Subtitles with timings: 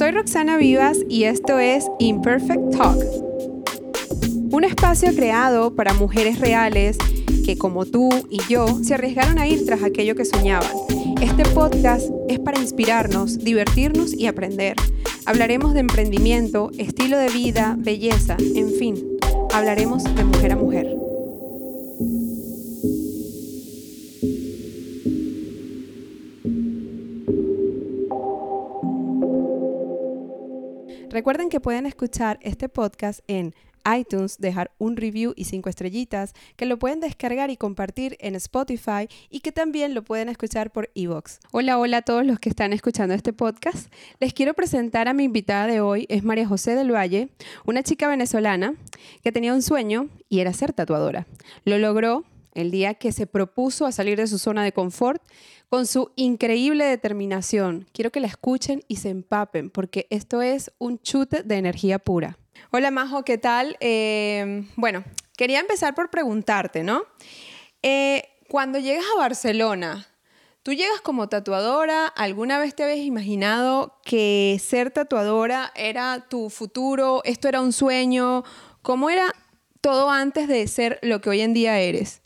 [0.00, 3.04] Soy Roxana Vivas y esto es Imperfect Talk,
[4.50, 6.96] un espacio creado para mujeres reales
[7.44, 10.72] que como tú y yo se arriesgaron a ir tras aquello que soñaban.
[11.20, 14.74] Este podcast es para inspirarnos, divertirnos y aprender.
[15.26, 19.18] Hablaremos de emprendimiento, estilo de vida, belleza, en fin,
[19.52, 20.99] hablaremos de mujer a mujer.
[31.10, 33.52] Recuerden que pueden escuchar este podcast en
[33.98, 39.08] iTunes, dejar un review y cinco estrellitas, que lo pueden descargar y compartir en Spotify
[39.28, 41.40] y que también lo pueden escuchar por Evox.
[41.50, 43.92] Hola, hola a todos los que están escuchando este podcast.
[44.20, 47.30] Les quiero presentar a mi invitada de hoy, es María José del Valle,
[47.66, 48.76] una chica venezolana
[49.24, 51.26] que tenía un sueño y era ser tatuadora.
[51.64, 52.24] Lo logró
[52.54, 55.20] el día que se propuso a salir de su zona de confort
[55.70, 57.86] con su increíble determinación.
[57.92, 62.36] Quiero que la escuchen y se empapen porque esto es un chute de energía pura.
[62.72, 63.76] Hola Majo, ¿qué tal?
[63.78, 65.04] Eh, bueno,
[65.36, 67.04] quería empezar por preguntarte, ¿no?
[67.82, 70.08] Eh, cuando llegas a Barcelona,
[70.64, 77.22] tú llegas como tatuadora, ¿alguna vez te habías imaginado que ser tatuadora era tu futuro?
[77.24, 78.42] ¿Esto era un sueño?
[78.82, 79.32] ¿Cómo era
[79.80, 82.19] todo antes de ser lo que hoy en día eres?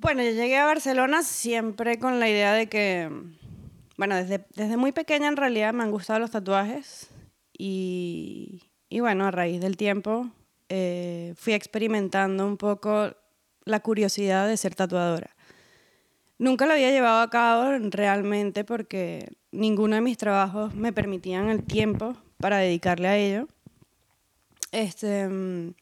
[0.00, 3.10] Bueno, yo llegué a Barcelona siempre con la idea de que,
[3.96, 7.10] bueno, desde, desde muy pequeña en realidad me han gustado los tatuajes
[7.52, 10.30] y, y bueno, a raíz del tiempo
[10.68, 13.10] eh, fui experimentando un poco
[13.64, 15.34] la curiosidad de ser tatuadora.
[16.38, 21.64] Nunca lo había llevado a cabo realmente porque ninguno de mis trabajos me permitían el
[21.64, 23.48] tiempo para dedicarle a ello.
[24.70, 25.74] Este, mm,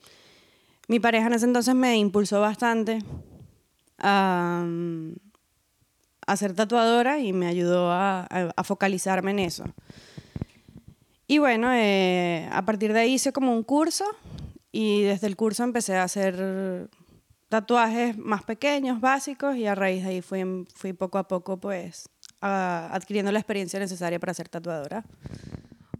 [0.88, 3.00] mi pareja en ese entonces me impulsó bastante
[3.98, 4.64] a,
[6.36, 9.64] ser tatuadora y me ayudó a, focalizarme en eso.
[11.26, 14.04] Y bueno, eh, a partir de ahí hice como un curso
[14.70, 16.88] y desde el curso empecé a hacer
[17.48, 22.08] tatuajes más pequeños, básicos, y a raíz de ahí fui, fui poco a poco pues
[22.40, 25.04] adquiriendo la experiencia necesaria para ser tatuadora.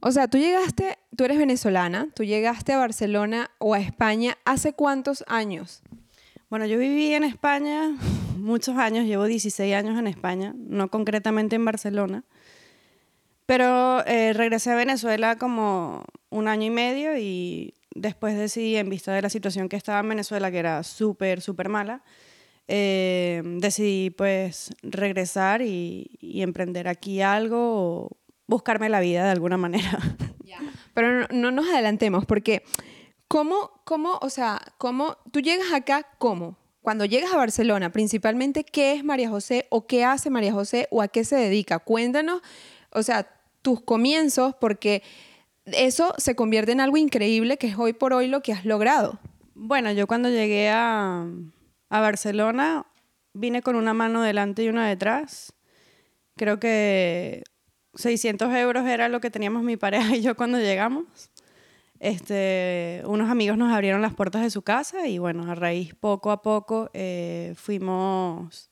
[0.01, 4.75] O sea, tú llegaste, tú eres venezolana, tú llegaste a Barcelona o a España hace
[4.75, 5.83] cuántos años?
[6.49, 7.97] Bueno, yo viví en España
[8.39, 12.25] muchos años, llevo 16 años en España, no concretamente en Barcelona,
[13.47, 19.13] pero eh, regresé a Venezuela como un año y medio y después decidí, en vista
[19.13, 22.05] de la situación que estaba en Venezuela, que era súper, súper mala,
[22.69, 26.11] eh, decidí pues regresar y,
[26.43, 29.99] emprender aquí algo o buscarme la vida de alguna manera.
[30.95, 32.63] Pero no nos adelantemos porque
[33.29, 36.57] ¿Cómo, cómo, o sea, cómo tú llegas acá, cómo?
[36.81, 41.03] Cuando llegas a Barcelona, principalmente, ¿qué es María José o qué hace María José o
[41.03, 41.81] a qué se dedica?
[41.81, 42.41] Cuéntanos,
[42.91, 43.29] o sea,
[43.63, 45.03] tus comienzos, porque
[45.65, 49.19] eso se convierte en algo increíble que es hoy por hoy lo que has logrado.
[49.55, 51.27] Bueno, yo cuando llegué a,
[51.89, 52.87] a Barcelona
[53.33, 55.53] vine con una mano delante y una detrás.
[56.37, 57.43] Creo que
[57.95, 61.05] 600 euros era lo que teníamos mi pareja y yo cuando llegamos
[62.01, 66.31] este, unos amigos nos abrieron las puertas de su casa y bueno, a raíz poco
[66.31, 68.71] a poco eh, fuimos,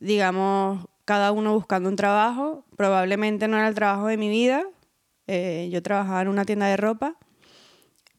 [0.00, 2.64] digamos, cada uno buscando un trabajo.
[2.76, 4.64] Probablemente no era el trabajo de mi vida.
[5.26, 7.16] Eh, yo trabajaba en una tienda de ropa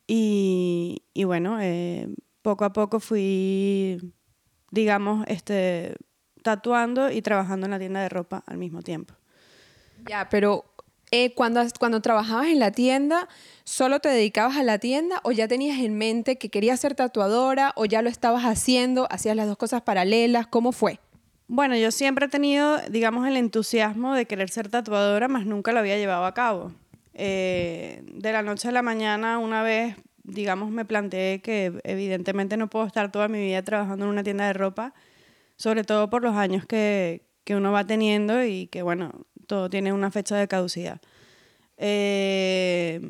[0.05, 2.07] y, y bueno, eh,
[2.41, 4.13] poco a poco fui,
[4.71, 5.95] digamos, este,
[6.43, 9.15] tatuando y trabajando en la tienda de ropa al mismo tiempo.
[10.07, 10.68] Ya, pero
[11.11, 13.27] eh, cuando, cuando trabajabas en la tienda,
[13.63, 17.73] ¿solo te dedicabas a la tienda o ya tenías en mente que querías ser tatuadora
[17.75, 20.47] o ya lo estabas haciendo, hacías las dos cosas paralelas?
[20.47, 20.99] ¿Cómo fue?
[21.47, 25.79] Bueno, yo siempre he tenido, digamos, el entusiasmo de querer ser tatuadora, más nunca lo
[25.79, 26.71] había llevado a cabo.
[27.15, 32.69] Eh, de la noche a la mañana, una vez, digamos, me planteé que evidentemente no
[32.69, 34.93] puedo estar toda mi vida trabajando en una tienda de ropa,
[35.55, 39.91] sobre todo por los años que, que uno va teniendo y que, bueno, todo tiene
[39.91, 41.01] una fecha de caducidad.
[41.75, 43.01] Eh,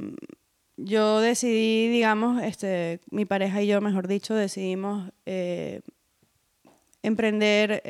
[0.77, 5.81] yo decidí, digamos, este, mi pareja y yo, mejor dicho, decidimos eh,
[7.03, 7.83] emprender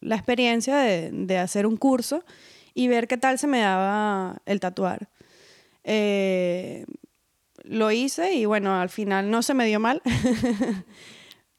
[0.00, 2.24] la experiencia de, hacer un curso
[2.72, 5.10] y ver qué tal se me daba el tatuar.
[5.84, 6.86] Eh,
[7.64, 10.00] lo hice y bueno, al final no se me dio mal.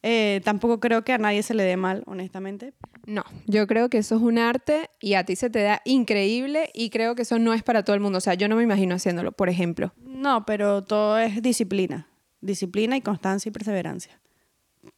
[0.43, 2.73] Tampoco creo que a nadie se le dé mal, honestamente.
[3.09, 6.69] No, yo creo que eso es un arte y a ti se te da increíble
[6.75, 8.19] y creo que eso no es para todo el mundo.
[8.19, 9.91] O sea, yo no me imagino haciéndolo, por ejemplo.
[9.97, 12.07] No, pero todo es disciplina.
[12.39, 14.21] Disciplina y constancia y perseverancia.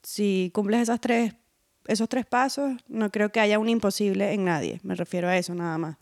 [0.03, 1.35] Si cumples esas tres,
[1.87, 4.81] esos tres pasos, no creo que haya un imposible en nadie.
[4.83, 5.97] Me refiero a eso nada más.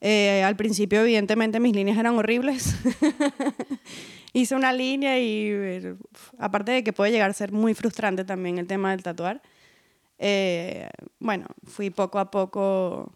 [0.00, 2.74] Eh, al principio, evidentemente, mis líneas eran horribles.
[4.32, 5.94] Hice una línea y eh,
[6.36, 9.40] aparte de que puede llegar a ser muy frustrante también el tema del tatuar,
[10.18, 10.88] eh,
[11.18, 13.12] bueno, fui poco a poco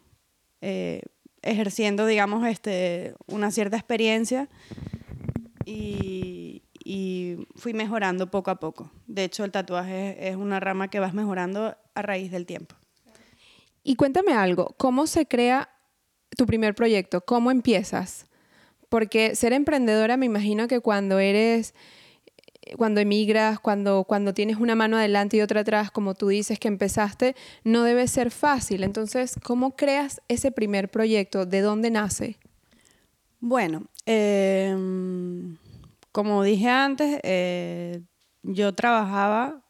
[1.42, 4.48] ejerciendo, digamos, este, una cierta experiencia
[5.64, 6.62] y,
[7.54, 8.90] fui mejorando poco a poco.
[9.06, 12.74] De hecho, el tatuaje es una rama que vas mejorando a raíz del tiempo.
[13.84, 15.70] Y cuéntame algo, ¿cómo se crea
[16.36, 17.20] tu primer proyecto?
[17.20, 18.26] ¿Cómo empiezas?
[18.88, 21.74] Porque ser emprendedora me imagino que cuando eres,
[22.76, 26.68] cuando emigras, cuando, cuando tienes una mano adelante y otra atrás, como tú dices que
[26.68, 28.84] empezaste, no debe ser fácil.
[28.84, 31.46] Entonces, ¿cómo creas ese primer proyecto?
[31.46, 32.38] ¿De dónde nace?
[33.40, 35.56] Bueno, em,
[36.12, 38.00] como dije antes, eh,
[38.42, 39.62] yo trabajaba,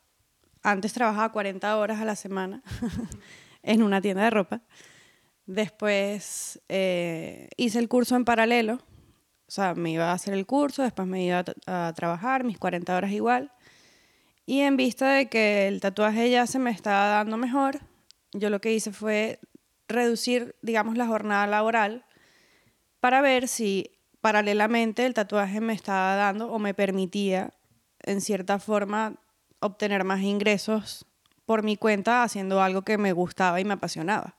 [0.62, 2.62] antes trabajaba 40 horas a la semana
[3.62, 4.62] en una tienda de ropa.
[5.46, 8.78] Después eh, hice el curso en paralelo
[9.52, 12.96] o sea, me iba a hacer el curso, después me iba a, trabajar, mis 40
[12.96, 13.52] horas igual.
[14.46, 17.80] Y en vista de que el tatuaje ya se me estaba dando mejor,
[18.32, 19.40] yo lo que hice fue
[19.88, 22.06] reducir, digamos, la jornada laboral
[23.00, 23.90] para ver si
[24.22, 27.52] paralelamente el tatuaje me estaba dando o me permitía,
[28.00, 29.16] en cierta forma,
[29.60, 31.04] obtener más ingresos
[31.44, 34.34] por mi cuenta haciendo algo que me gustaba y me apasionaba.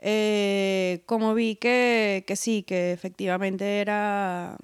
[0.00, 4.56] Eh, como vi que, que, sí, que efectivamente era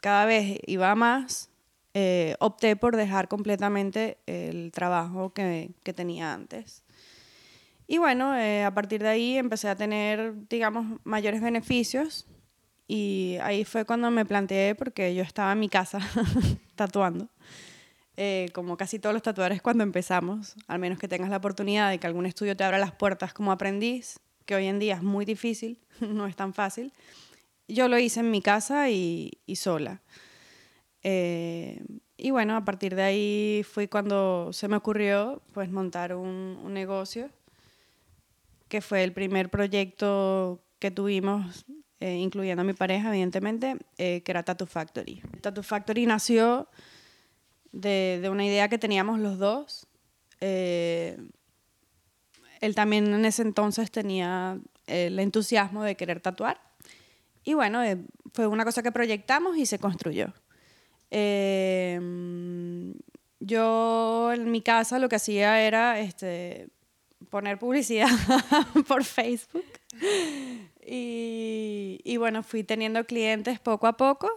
[0.00, 1.50] cada vez iba más,
[1.94, 6.82] eh, opté por dejar completamente el trabajo que, que tenía antes.
[7.86, 12.26] Y bueno, eh, a partir de ahí empecé a tener, digamos, mayores beneficios
[12.88, 15.98] y ahí fue cuando me planteé, porque yo estaba en mi casa
[16.74, 17.28] tatuando.
[18.52, 22.06] Como casi todos los tatuadores cuando empezamos, al menos que tengas la oportunidad de que
[22.06, 25.78] algún estudio te abra las puertas como aprendiz, que hoy en día es muy difícil,
[26.00, 26.92] no es tan fácil.
[27.68, 30.02] Yo lo hice en mi casa y, sola.
[31.02, 31.82] Eh,
[32.16, 37.30] y bueno, a partir de ahí fue cuando se me ocurrió pues montar un, negocio,
[38.68, 41.64] que fue el primer proyecto que tuvimos,
[42.00, 45.22] eh, incluyendo a mi pareja, evidentemente, eh, que era Tattoo Factory.
[45.40, 46.68] Tattoo Factory nació
[47.72, 49.88] de, de, una idea que teníamos los dos
[52.62, 56.60] él también en ese entonces tenía eh, el entusiasmo de querer tatuar.
[57.44, 57.98] Y bueno, eh,
[58.32, 60.32] fue una cosa que proyectamos y se construyó.
[61.10, 62.94] Em,
[63.40, 66.68] yo en mi casa lo que hacía era este,
[67.30, 68.08] poner publicidad
[68.86, 69.66] por Facebook.
[70.86, 74.30] Y, y, bueno, fui teniendo clientes poco a poco.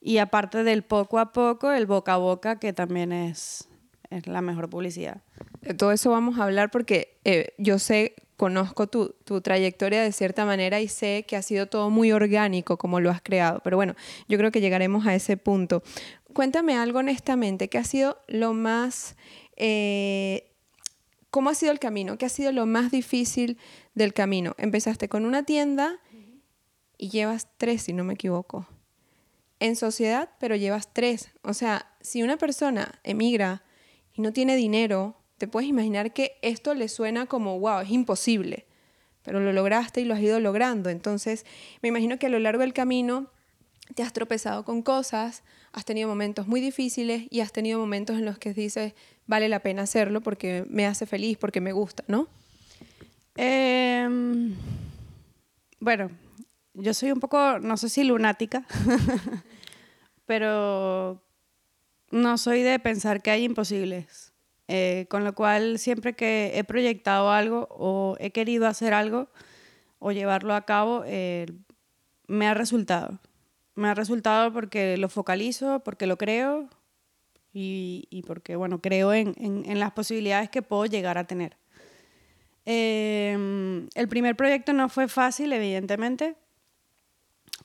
[0.00, 3.68] Y aparte del poco a poco, el boca a boca, que también es,
[4.08, 5.22] es la mejor publicidad.
[5.60, 10.12] De todo eso vamos a hablar porque eh, yo sé, conozco tu, tu, trayectoria de
[10.12, 13.60] cierta manera y sé que ha sido todo muy orgánico como lo has creado.
[13.62, 13.94] Pero bueno,
[14.26, 15.82] yo creo que llegaremos a ese punto.
[16.32, 19.16] Cuéntame algo honestamente, ¿qué ha sido lo más...
[19.56, 20.46] Eh,
[21.30, 22.18] ¿Cómo ha sido el camino?
[22.18, 23.58] ¿Qué ha sido lo más difícil
[23.94, 24.54] del camino?
[24.58, 26.00] Empezaste con una tienda
[26.98, 28.66] y llevas tres, si no me equivoco.
[29.60, 31.30] En sociedad, pero llevas tres.
[31.42, 33.62] O sea, si una persona emigra
[34.14, 38.66] y no tiene dinero, te puedes imaginar que esto le suena como, wow, es imposible,
[39.22, 40.90] pero lo lograste y lo has ido logrando.
[40.90, 41.46] Entonces,
[41.82, 43.30] me imagino que a lo largo del camino
[43.94, 45.42] te has tropezado con cosas,
[45.72, 48.94] has tenido momentos muy difíciles y has tenido momentos en los que dices,
[49.26, 52.28] vale la pena hacerlo porque me hace feliz, porque me gusta, ¿no?
[53.36, 54.54] Em,
[55.78, 56.10] bueno,
[56.74, 58.66] yo soy un poco, no sé si lunática,
[60.30, 61.20] pero
[62.12, 64.32] no soy de pensar que hay imposibles.
[64.68, 69.28] Eh, con lo cual, siempre que he proyectado algo o he querido hacer algo
[69.98, 71.46] o llevarlo a cabo, eh,
[72.28, 73.18] me ha resultado.
[73.74, 76.68] Me ha resultado porque lo focalizo, porque lo creo
[77.52, 81.56] y, porque, bueno, creo en, las posibilidades que puedo llegar a tener.
[82.66, 86.36] Em, el primer proyecto no fue fácil, evidentemente,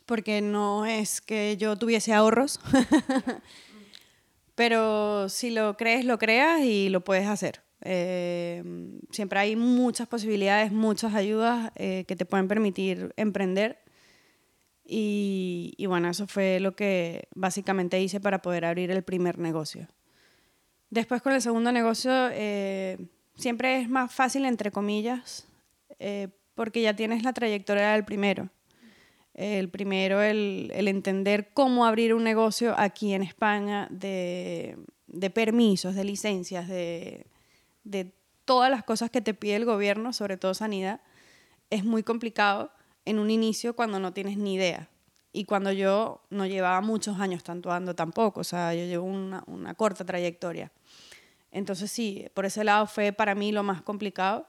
[0.05, 2.59] porque no es que yo tuviese ahorros.
[4.55, 7.61] Pero si lo crees, lo creas y lo puedes hacer.
[7.81, 8.63] Eh,
[9.11, 13.79] siempre hay muchas posibilidades, muchas ayudas eh, que te pueden permitir emprender.
[14.83, 19.87] Y, y, bueno, eso fue lo que básicamente hice para poder abrir el primer negocio.
[20.89, 22.97] Después con el segundo negocio, eh,
[23.35, 25.47] siempre es más fácil, entre comillas,
[26.53, 28.49] porque ya tienes la trayectoria del primero.
[29.35, 34.77] El primero, el, entender cómo abrir un negocio aquí en España de,
[35.33, 37.27] permisos, de licencias, de,
[38.45, 41.01] todas las cosas que te pide el gobierno, sobre todo sanidad,
[41.69, 42.71] es muy complicado.
[43.03, 44.89] en un inicio cuando no tienes ni idea.
[45.31, 49.75] Y cuando yo no llevaba muchos años tatuando tampoco, o sea, yo llevo una, una
[49.75, 50.71] corta trayectoria.
[51.51, 54.47] Entonces sí, por ese lado fue para mí lo más complicado,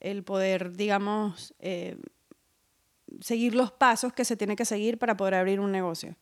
[0.00, 1.96] el poder, digamos, eh,
[3.20, 6.16] seguir los pasos que se tiene que seguir para poder abrir un negocio.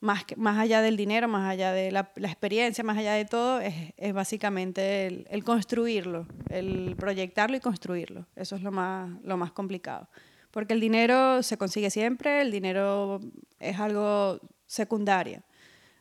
[0.00, 3.60] Más, más allá del dinero, más allá de la, la experiencia, más allá de todo,
[3.60, 8.26] es, es básicamente el, el, construirlo, el proyectarlo y construirlo.
[8.36, 10.08] Eso es lo más, lo más complicado.
[10.50, 13.20] Porque el dinero se consigue siempre, el dinero
[13.58, 15.42] es algo secundario.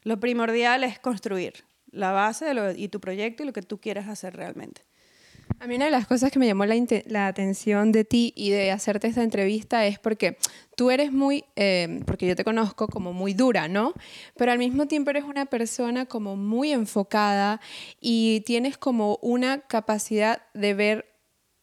[0.04, 1.64] Lo primordial es construir
[1.94, 4.82] la base de lo, y tu proyecto y lo que tú quieres hacer realmente.
[5.60, 8.50] A mí una de las cosas que me llamó la, la, atención de ti y
[8.50, 10.38] de hacerte esta entrevista es porque
[10.76, 13.94] tú eres muy, eh, porque yo te conozco como muy dura, ¿no?
[14.36, 17.62] Pero al mismo tiempo eres una persona como muy enfocada
[18.02, 21.06] y tienes como una capacidad de ver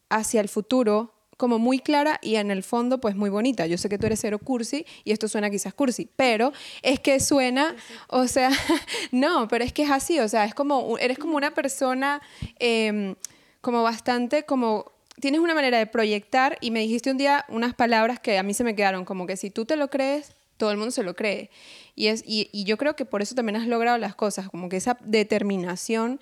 [0.09, 3.67] hacia el futuro como muy clara y en el fondo pues muy bonita.
[3.67, 7.19] Yo sé que tú eres cero cursi y esto suena quizás cursi, pero es que
[7.19, 7.75] suena,
[8.09, 8.51] o sea,
[9.11, 12.21] no, pero es que es así, o sea, es como, eres como una persona...
[12.59, 13.15] Eh,
[13.61, 18.19] como bastante, como tienes una manera de proyectar y me dijiste un día unas palabras
[18.21, 20.77] que a mí se me quedaron, como que si tú te lo crees, todo el
[20.77, 21.51] mundo se lo cree.
[21.95, 24.77] Y, es, y, yo creo que por eso también has logrado las cosas, como que
[24.77, 26.21] esa determinación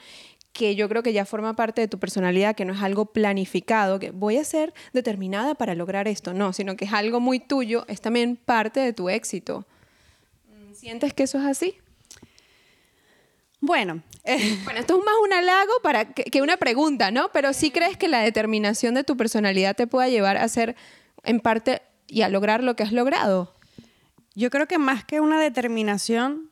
[0.52, 3.99] que yo creo que ya forma parte de tu personalidad, que no es algo planificado,
[3.99, 7.85] que voy a ser determinada para lograr esto, no, sino que es algo muy tuyo,
[7.87, 9.66] es también parte de tu éxito.
[10.73, 11.76] ¿Sientes que eso es así?
[13.61, 14.59] Bueno, eh.
[14.65, 17.31] bueno, esto es más un halago para que, una pregunta, ¿no?
[17.33, 20.77] Pero sí crees que la determinación de tu personalidad te pueda llevar a ser,
[21.25, 23.55] en parte, y a lograr lo que has logrado.
[24.35, 26.50] Yo creo que más que una determinación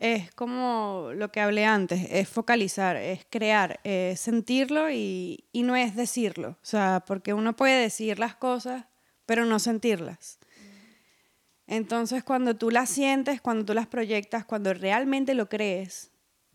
[0.00, 5.76] es como lo que hablé antes, es focalizar, es crear, es sentirlo y, y no
[5.76, 6.58] es decirlo.
[6.60, 8.86] O sea, porque uno puede decir las cosas,
[9.26, 10.40] pero no sentirlas.
[11.68, 16.11] Entonces, cuando tú las sientes, cuando tú las proyectas, cuando realmente lo crees,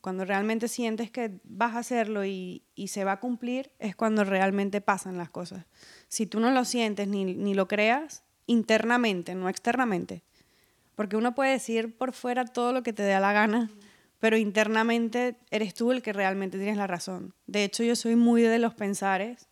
[0.08, 4.80] cuando realmente sientes que vas a hacerlo y, se va a cumplir, es cuando realmente
[4.80, 5.66] pasan las cosas.
[6.08, 10.24] Si tú no lo sientes ni, ni, lo creas, internamente, no externamente.
[10.96, 13.70] Porque uno puede decir por fuera todo lo que te dé la gana,
[14.20, 17.34] pero internamente eres tú el que realmente tienes la razón.
[17.46, 19.50] De hecho, yo soy muy de los pensares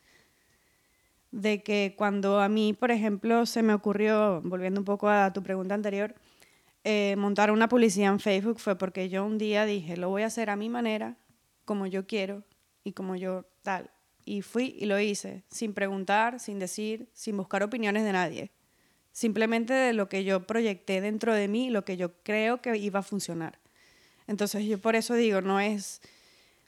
[1.31, 5.43] de que cuando a mí, por ejemplo, se me ocurrió, volviendo un poco a tu
[5.43, 6.15] pregunta anterior,
[6.87, 10.27] eh, montar una publicidad en Facebook fue porque yo un día dije, lo voy a
[10.27, 11.17] hacer a mi manera,
[11.65, 12.43] como yo quiero
[12.83, 13.89] y como yo tal.
[14.23, 18.51] Y fui y lo hice, sin preguntar, sin decir, sin buscar opiniones de nadie.
[19.11, 22.99] Simplemente de lo que yo proyecté dentro de mí, lo que yo creo que iba
[22.99, 23.59] a funcionar.
[24.27, 26.03] Entonces yo por eso digo, no es,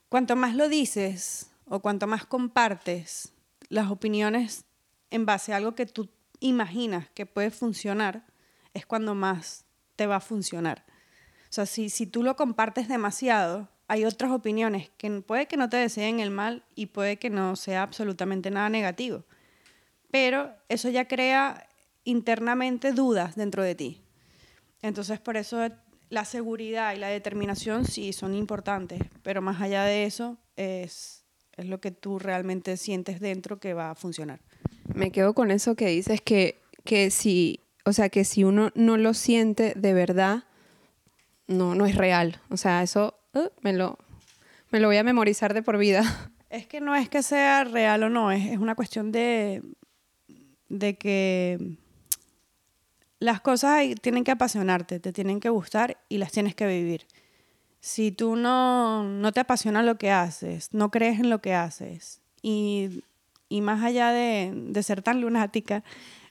[0.09, 3.33] cuanto más lo dices o cuanto más compartes
[3.69, 4.65] las opiniones
[5.11, 6.09] en base a algo que tú
[6.39, 8.25] imaginas que puede funcionar,
[8.73, 9.66] es cuando más
[9.97, 10.85] te va a funcionar.
[11.49, 15.69] O sea, si, si tú lo compartes demasiado, hay otras opiniones que puede que no
[15.69, 19.25] te deseen el mal y puede que no sea absolutamente nada negativo.
[20.11, 21.67] Pero eso ya crea
[22.03, 24.01] internamente dudas dentro de ti.
[24.81, 25.67] Entonces, por eso
[26.09, 31.25] la seguridad y la determinación sí son importantes, pero más allá de eso es,
[31.57, 34.41] es lo que tú realmente sientes dentro que va a funcionar.
[34.93, 38.97] Me quedo con eso que dices que, que si o sea, que si uno no
[38.97, 40.43] lo siente de verdad,
[41.47, 42.41] no, no es real.
[42.49, 43.97] O sea, eso uh, me, lo,
[44.71, 46.03] me lo voy a memorizar de por vida.
[46.49, 49.61] Es que no es que sea real o no, es, es una cuestión de,
[50.69, 51.75] de que
[53.19, 57.05] las cosas tienen que apasionarte, te tienen que gustar y las tienes que vivir.
[57.81, 62.21] Si tú no, no te apasiona lo que haces, no crees en lo que haces
[62.41, 63.03] y,
[63.49, 65.83] y más allá de, de ser tan lunática,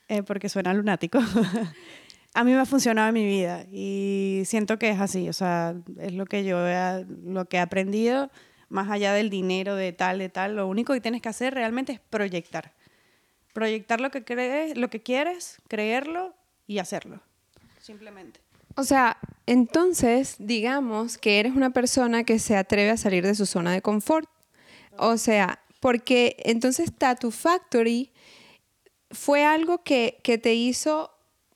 [0.08, 1.18] eh, porque suena lunático,
[2.34, 5.74] a mí me ha funcionado en mi vida y siento que es así, o sea,
[5.98, 8.30] es lo que yo he, lo que he aprendido,
[8.68, 11.92] más allá del dinero, de tal, de tal, lo único que tienes que hacer realmente
[11.92, 12.72] es proyectar.
[13.52, 16.34] Proyectar lo que crees, lo que quieres, creerlo
[16.66, 17.22] y hacerlo.
[17.80, 18.40] Simplemente.
[18.74, 23.46] O sea, entonces, digamos que eres una persona que se atreve a salir de su
[23.46, 24.28] zona de confort.
[24.98, 28.12] O sea, porque entonces Tattoo Factory
[29.16, 31.10] fue algo que, que te hizo,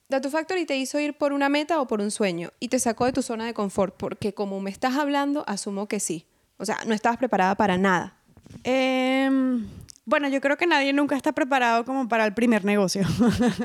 [0.09, 3.05] Tattoo Factory te hizo ir por una meta o por un sueño y te sacó
[3.05, 6.27] de tu zona de confort, porque como me estás hablando, asumo que sí.
[6.57, 8.17] O sea, no estabas preparada para nada.
[8.65, 9.31] Eh,
[10.05, 13.07] bueno, yo creo que nadie nunca está preparado como para el primer negocio,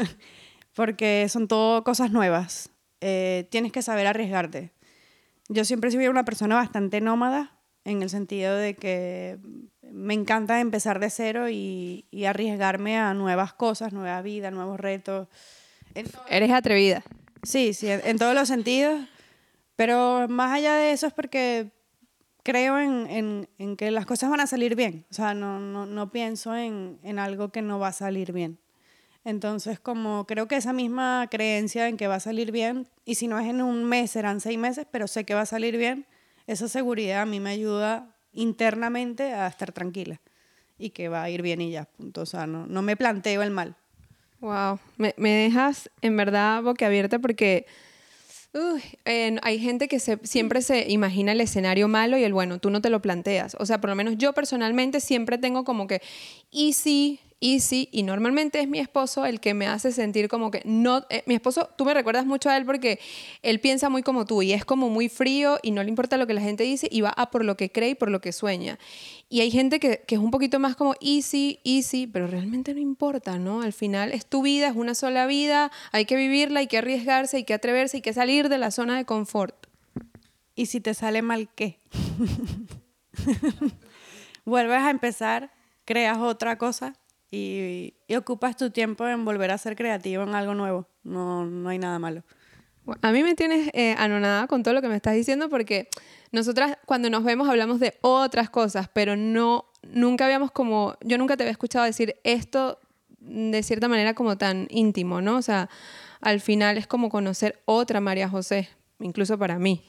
[0.76, 2.70] porque son todo cosas nuevas.
[3.02, 4.72] Eh, tienes que saber arriesgarte.
[5.50, 9.38] Yo siempre he sido una persona bastante nómada, en el sentido de que
[9.92, 15.28] me encanta empezar de cero y, arriesgarme a nuevas cosas, nueva vida, nuevos retos.
[16.30, 17.04] Eres atrevida.
[17.44, 19.00] Sí, sí, en, todos los sentidos.
[19.76, 21.72] Pero más allá de eso es porque
[22.44, 25.06] creo en, que las cosas van a salir bien.
[25.12, 28.60] O sea, no, no, pienso en, en, algo que no va a salir bien.
[29.24, 33.28] Entonces, como creo que esa misma creencia en que va a salir bien, y si
[33.28, 36.06] no es en un mes, serán seis meses, pero sé que va a salir bien,
[36.48, 40.22] esa seguridad a mí me ayuda internamente a estar tranquila
[40.78, 42.22] y que va a ir bien y ya, punto.
[42.22, 43.76] O sea, no, no me planteo el mal.
[44.42, 47.66] Wow, me, me dejas en verdad boquiabierta porque
[49.42, 52.82] hay gente que se, siempre se imagina el escenario malo y el bueno, tú no
[52.82, 53.56] te lo planteas.
[53.60, 56.02] O sea, por lo menos yo personalmente siempre tengo como que,
[56.52, 60.62] ¿y si easy y normalmente es mi esposo el que me hace sentir como que
[60.66, 63.00] no, eh, mi esposo, tú me recuerdas mucho a él porque
[63.44, 66.26] él piensa muy como tú y es como muy frío y no le importa lo
[66.26, 68.32] que la gente dice y va a por lo que cree y por lo que
[68.32, 68.80] sueña.
[69.30, 72.80] Y hay gente que, que es un poquito más como easy, easy, pero realmente no
[72.80, 73.62] importa, ¿no?
[73.62, 77.38] Al final es tu vida, es una sola vida, hay que vivirla, hay que arriesgarse,
[77.38, 79.68] hay que atreverse, hay que salir de la zona de confort.
[80.56, 81.80] ¿Y si te sale mal qué?
[84.46, 85.52] Vuelves a empezar,
[85.86, 86.96] creas otra cosa
[87.32, 90.88] y, ocupas tu tiempo en volver a ser creativo en algo nuevo.
[91.04, 92.24] No, no hay nada malo.
[93.02, 95.90] A mí me tienes eh, anonada con todo lo que me estás diciendo porque
[96.32, 101.36] nosotras cuando nos vemos hablamos de otras cosas, pero no, nunca habíamos como, yo nunca
[101.36, 102.80] te había escuchado decir esto
[103.20, 105.38] de cierta manera como tan íntimo, ¿no?
[105.38, 105.70] O sea,
[106.22, 109.84] al final es como conocer otra María José, incluso para mí.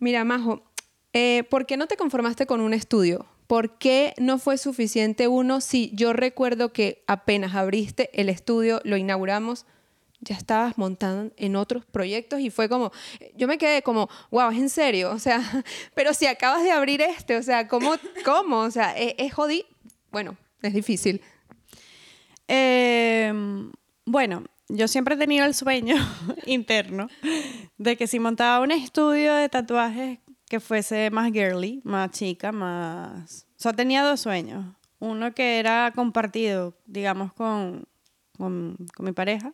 [0.00, 0.64] Mira, Majo,
[1.12, 3.26] eh, ¿por qué no te conformaste con un estudio?
[3.46, 8.96] ¿Por qué no fue suficiente uno si yo recuerdo que apenas abriste el estudio, lo
[8.96, 9.66] inauguramos,
[10.20, 12.90] ya estabas montando en otros proyectos y fue como,
[13.36, 15.42] yo me quedé como, wow, es en serio, o sea,
[15.94, 17.94] pero si acabas de abrir este, o sea, ¿cómo?
[18.24, 18.60] cómo?
[18.60, 19.66] O sea, es, es jodido.
[20.10, 21.20] Bueno, es difícil.
[22.48, 23.72] Em,
[24.06, 25.96] bueno, yo siempre he tenido el sueño
[26.46, 27.08] interno
[27.78, 33.46] de que si montaba un estudio de tatuajes que fuese más girly, más chica, más...
[33.56, 34.64] O sea, tenía dos sueños.
[34.98, 37.86] Uno que era compartido, digamos, con,
[38.36, 39.52] con, mi pareja.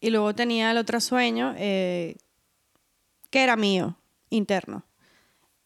[0.00, 2.16] Y luego tenía el otro sueño eh,
[3.30, 3.96] que era mío,
[4.30, 4.84] interno.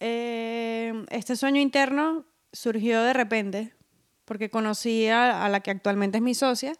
[0.00, 3.74] Eh, este sueño interno surgió de repente
[4.24, 6.74] porque conocí a la que actualmente es mi socia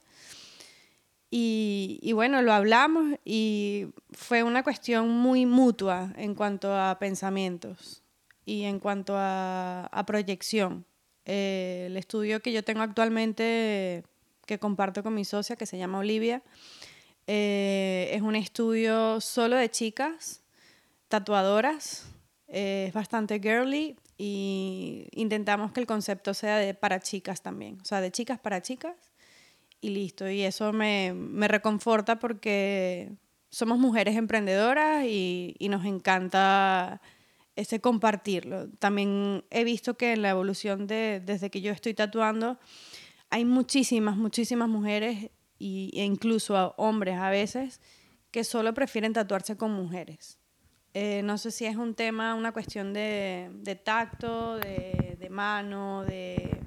[1.34, 8.02] y, bueno, lo hablamos y fue una cuestión muy mutua en cuanto a pensamientos
[8.44, 10.84] y en cuanto a, proyección.
[11.24, 14.04] Eh, el estudio que yo tengo actualmente,
[14.44, 16.42] que comparto con mi socia, que se llama Olivia,
[17.26, 20.42] eh, es un estudio solo de chicas,
[21.08, 22.08] tatuadoras,
[22.46, 27.86] eh, es bastante girly y intentamos que el concepto sea de para chicas también, o
[27.86, 29.11] sea, de chicas para chicas
[29.82, 30.30] y listo.
[30.30, 33.12] Y eso me, me reconforta porque
[33.50, 37.02] somos mujeres emprendedoras y, y, nos encanta
[37.56, 38.70] ese compartirlo.
[38.78, 42.58] También he visto que en la evolución de, desde que yo estoy tatuando,
[43.28, 47.80] hay muchísimas, muchísimas mujeres y, e incluso hombres a veces
[48.30, 50.38] que solo prefieren tatuarse con mujeres.
[50.94, 56.04] Eh, no sé si es un tema, una cuestión de, de tacto, de, de mano,
[56.04, 56.60] de,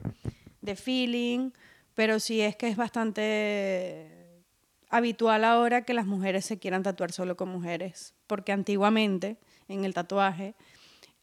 [0.62, 1.52] de feeling,
[1.96, 4.44] pero sí es que es bastante
[4.90, 9.94] habitual ahora que las mujeres se quieran tatuar solo con mujeres, porque antiguamente en el
[9.94, 10.56] tatuaje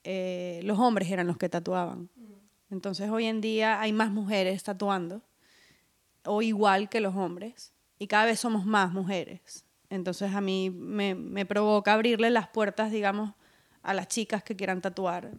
[0.02, 2.08] eh, los hombres eran los que tatuaban.
[2.70, 5.22] Entonces hoy en día hay más mujeres tatuando,
[6.24, 9.66] o igual que los hombres, y cada vez somos más mujeres.
[9.90, 13.34] Entonces a mí me, me provoca abrirle las puertas, digamos,
[13.82, 15.32] a las chicas que quieran tatuar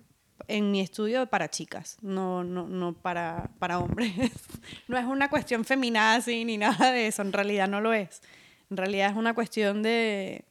[0.47, 4.13] en mi estudio para chicas, no, no, no para, para hombres.
[4.88, 8.21] no es una cuestión feminazi ni nada de eso, en realidad no lo es.
[8.69, 10.45] En realidad es una cuestión de,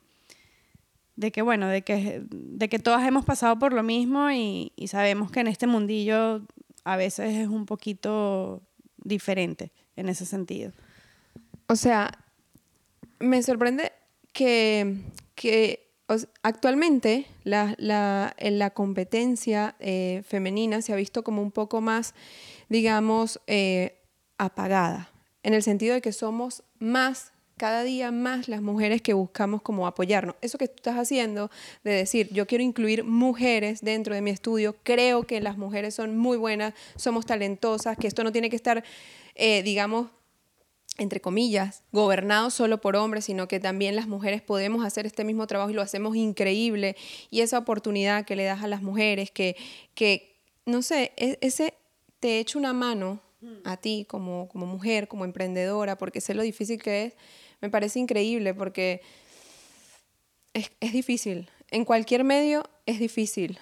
[1.17, 4.89] de que, bueno, de que, de que todas hemos pasado por lo mismo y, y
[4.89, 6.43] sabemos que en este mundillo
[6.85, 8.63] a veces es un poquito
[8.97, 10.73] diferente en ese sentido.
[11.69, 12.13] O sea,
[13.19, 13.93] me sorprende
[14.33, 14.97] que,
[15.35, 15.92] que
[16.43, 22.15] actualmente la, la, la competencia eh, femenina se ha visto como un poco más,
[22.69, 24.01] digamos, eh,
[24.39, 25.11] apagada,
[25.43, 29.87] en el sentido de que somos más cada día más las mujeres que buscamos como
[29.87, 30.35] apoyarnos.
[30.41, 31.51] Eso que tú estás haciendo
[31.85, 36.17] de decir, yo quiero incluir mujeres dentro de mi estudio, creo que las mujeres son
[36.17, 38.83] muy buenas, somos talentosas, que esto no tiene que estar,
[39.37, 40.09] eh, digamos,
[41.03, 45.47] entre comillas, gobernado solo por hombres, sino que también las mujeres podemos hacer este mismo
[45.47, 46.97] trabajo y lo hacemos increíble.
[47.31, 49.57] Y esa oportunidad que le das a las mujeres, que,
[49.95, 51.75] que no sé, e, ese
[52.21, 53.21] te echo una mano
[53.65, 57.15] a ti como, como mujer, como emprendedora, porque sé lo difícil que es,
[57.61, 59.03] me parece increíble porque
[60.55, 61.49] es, es difícil.
[61.71, 63.59] En cualquier medio es difícil.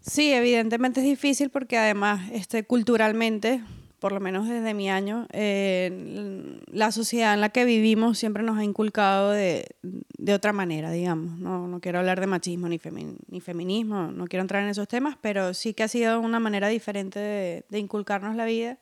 [0.00, 3.62] Sí, evidentemente es difícil porque además este, culturalmente,
[4.02, 8.58] por lo menos desde mi año, eh, la sociedad en la que vivimos siempre nos
[8.58, 11.38] ha inculcado de, de otra manera, digamos.
[11.38, 12.80] No, no, quiero hablar de machismo ni,
[13.28, 16.66] ni, feminismo, no quiero entrar en esos temas, pero sí que ha sido una manera
[16.66, 18.80] diferente de, de inculcarnos la vida.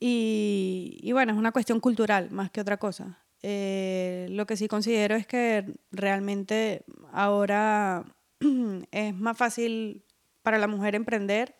[0.00, 3.20] Y, y, bueno, es una cuestión cultural más que otra cosa.
[3.42, 8.04] Eh, lo que sí considero es que realmente ahora
[8.90, 10.02] es más fácil
[10.42, 11.54] para la mujer emprender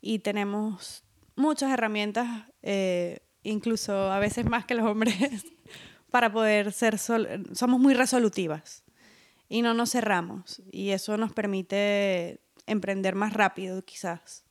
[0.00, 1.03] y tenemos
[1.36, 2.28] muchas herramientas,
[2.62, 5.14] eh, incluso a veces más que los hombres,
[6.10, 8.84] para poder ser, somos muy resolutivas
[9.48, 14.44] y no nos cerramos y eso nos permite emprender más rápido quizás.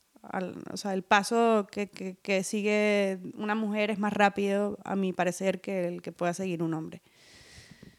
[0.72, 5.62] o sea, el paso que, que, sigue una mujer es más rápido, a mi parecer,
[5.62, 7.02] que el que pueda seguir un hombre.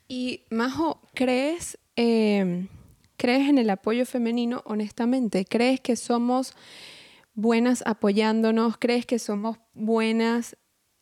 [0.08, 2.66] Y, Majo, ¿crees, eh,
[3.16, 5.44] ¿crees en el apoyo femenino honestamente?
[5.44, 6.54] ¿Crees que somos
[7.34, 8.76] buenas apoyándonos?
[8.78, 10.56] ¿Crees que somos buenas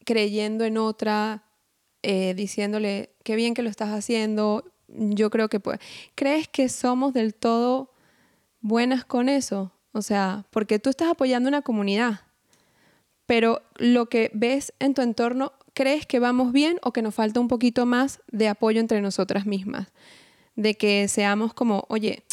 [0.05, 1.45] creyendo en otra,
[2.03, 4.65] eh, diciéndole qué bien que lo estás haciendo?
[4.89, 5.79] Yo creo que puede.
[6.15, 7.93] ¿Crees que somos del todo
[8.61, 9.73] buenas con eso?
[9.93, 12.21] O sea, porque tú estás apoyando una comunidad,
[13.27, 17.41] pero lo que ves en tu entorno, ¿crees que vamos bien o que nos falta
[17.41, 19.89] un poquito más de apoyo entre nosotras mismas?
[20.57, 22.25] De que seamos como, oye,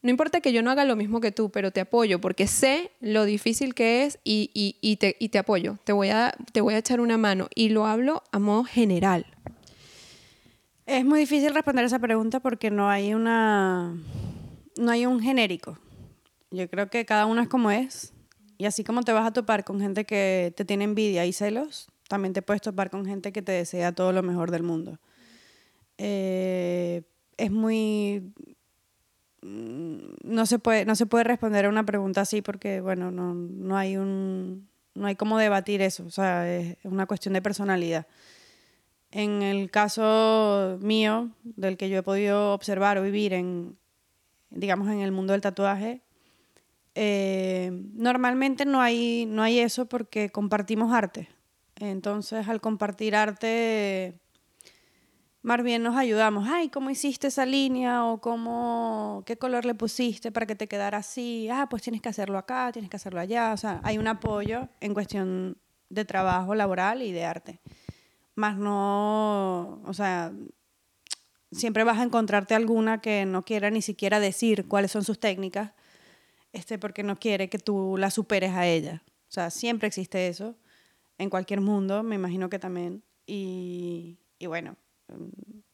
[0.00, 2.92] no importa que yo no haga lo mismo que tú, pero te apoyo porque sé
[3.00, 5.78] lo difícil que es y, y, te, y te, apoyo.
[5.84, 9.26] Te voy, a, te voy a echar una mano y lo hablo a modo general.
[10.86, 13.94] Es muy difícil responder esa pregunta porque no hay una
[14.78, 15.78] no hay un genérico.
[16.50, 18.12] Yo creo que cada uno es como es
[18.56, 21.88] y así como te vas a topar con gente que te tiene envidia y celos,
[22.08, 24.98] también te puedes topar con gente que te desea todo lo mejor del mundo.
[25.98, 27.02] Eh,
[27.36, 28.32] es muy
[29.42, 33.76] no se puede, no se puede responder a una pregunta así porque, bueno, no, no
[33.76, 38.06] hay un, no hay cómo debatir eso, o sea, es una cuestión de personalidad.
[39.10, 43.78] En el caso mío, del que yo he podido observar o vivir en,
[44.50, 46.02] digamos, en el mundo del tatuaje,
[46.94, 51.28] eh, normalmente no hay, no hay eso porque compartimos arte.
[51.76, 54.18] Entonces, al compartir arte,
[55.42, 56.48] más bien nos ayudamos.
[56.48, 58.04] Ay, ¿cómo hiciste esa línea?
[58.04, 61.48] O cómo, qué color le pusiste para que te quedara así.
[61.50, 63.52] Ah, pues tienes que hacerlo acá, tienes que hacerlo allá.
[63.52, 65.58] O sea, hay un apoyo en cuestión
[65.90, 67.60] de trabajo laboral y de arte.
[68.34, 70.32] Más no, o sea,
[71.50, 75.72] siempre vas a encontrarte alguna que no quiera ni siquiera decir cuáles son sus técnicas,
[76.52, 79.02] este, porque no quiere que tú la superes a ella.
[79.28, 80.56] O sea, siempre existe eso
[81.18, 83.02] en cualquier mundo, me imagino que también.
[83.26, 84.76] Y, y bueno,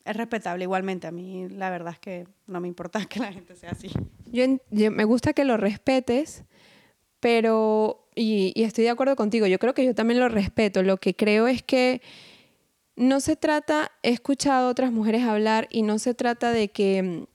[0.04, 1.06] es respetable igualmente.
[1.06, 3.90] A mí la verdad es que no me importa que la gente sea así.
[4.26, 4.44] Yo,
[4.90, 6.44] me gusta que lo respetes,
[7.20, 10.82] pero, y, estoy de acuerdo contigo, yo creo que yo también lo respeto.
[10.82, 12.02] Lo que creo es que
[12.96, 17.26] no se trata, he escuchado a otras mujeres hablar y no se trata de que,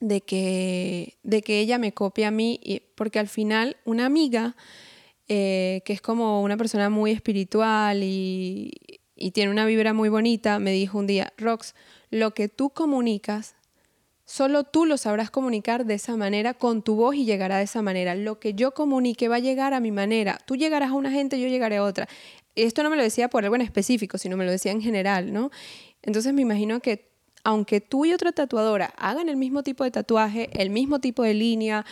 [0.00, 2.60] de que, de que ella me copie a mí,
[2.94, 4.56] porque al final una amiga,
[5.28, 10.58] eh, que es como una persona muy espiritual y, y tiene una vibra muy bonita,
[10.58, 11.74] me dijo un día, Rox,
[12.10, 13.54] lo que tú comunicas,
[14.24, 17.82] solo tú lo sabrás comunicar de esa manera con tu voz y llegará de esa
[17.82, 18.16] manera.
[18.16, 20.38] Lo que yo comunique va a llegar a mi manera.
[20.44, 22.08] Tú llegarás a una gente, yo llegaré a otra.
[22.56, 25.32] Esto no me lo decía por algo en específico, sino me lo decía en general,
[25.32, 25.50] ¿no?
[26.02, 27.12] Entonces me imagino que
[27.44, 31.34] aunque tú y otra tatuadora hagan el mismo tipo de tatuaje, el mismo tipo de
[31.34, 31.86] línea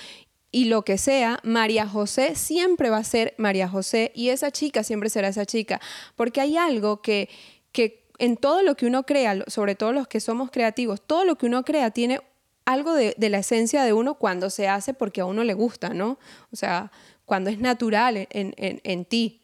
[0.52, 4.82] y lo que sea, María José siempre va a ser María José y esa chica
[4.82, 5.80] siempre será esa chica,
[6.16, 7.28] porque hay algo que,
[7.72, 11.36] que en todo lo que uno crea, sobre todo los que somos creativos, todo lo
[11.36, 12.20] que uno crea tiene
[12.64, 16.18] algo de, la esencia de uno cuando se hace porque a uno le gusta, ¿no?
[16.52, 16.90] O sea,
[17.24, 19.40] cuando es natural en, en, en ti.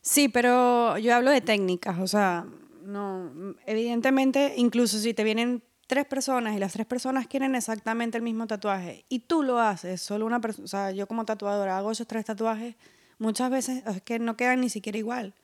[0.00, 2.46] Sí, pero yo hablo de técnicas, o sea,
[2.82, 3.30] no,
[3.66, 8.46] evidentemente, incluso si te vienen tres personas y las tres personas quieren exactamente el mismo
[8.46, 12.06] tatuaje y tú lo haces, solo una persona, o sea, yo como tatuadora hago esos
[12.06, 12.76] tres tatuajes,
[13.18, 15.34] muchas veces es que no quedan ni siquiera igual,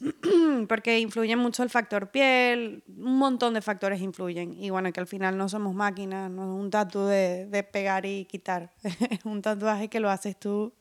[0.68, 5.06] porque influye mucho el factor piel, un montón de factores influyen y bueno, que al
[5.06, 8.74] final no somos máquinas, no es un tatu de, de pegar y quitar,
[9.10, 10.74] es un tatuaje que lo haces tú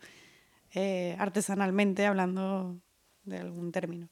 [0.74, 2.78] eh, artesanalmente hablando
[3.24, 4.10] de algún término,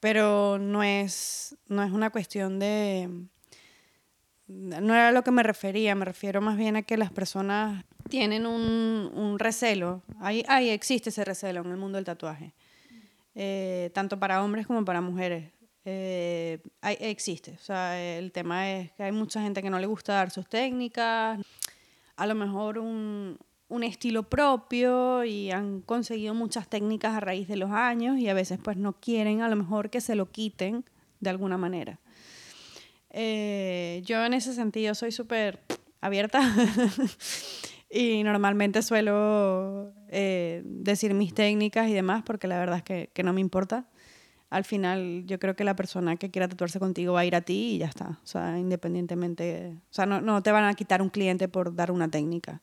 [0.00, 3.08] pero no es, no es una cuestión de
[4.46, 8.46] no era lo que me refería, me refiero más bien a que las personas tienen
[8.46, 12.52] un, un recelo, ahí, ahí existe ese recelo en el mundo del tatuaje,
[13.34, 15.50] eh, tanto para hombres como para mujeres.
[15.86, 20.14] Eh, existe, o sea, el tema es que hay mucha gente que no le gusta
[20.14, 21.38] dar sus técnicas,
[22.16, 27.56] a lo mejor un, un estilo propio y han conseguido muchas técnicas a raíz de
[27.56, 30.84] los años y a veces pues no quieren a lo mejor que se lo quiten
[31.20, 31.98] de alguna manera.
[33.16, 35.60] Eh, yo en ese sentido soy súper
[36.00, 36.40] abierta
[37.88, 43.22] y normalmente suelo eh, decir mis técnicas y demás porque la verdad es que, que,
[43.22, 43.86] no me importa.
[44.50, 47.42] Al final yo creo que la persona que quiera tatuarse contigo va a ir a
[47.42, 48.18] ti y ya está.
[48.24, 51.92] O sea, independientemente, o sea, no, no te van a quitar un cliente por dar
[51.92, 52.62] una técnica.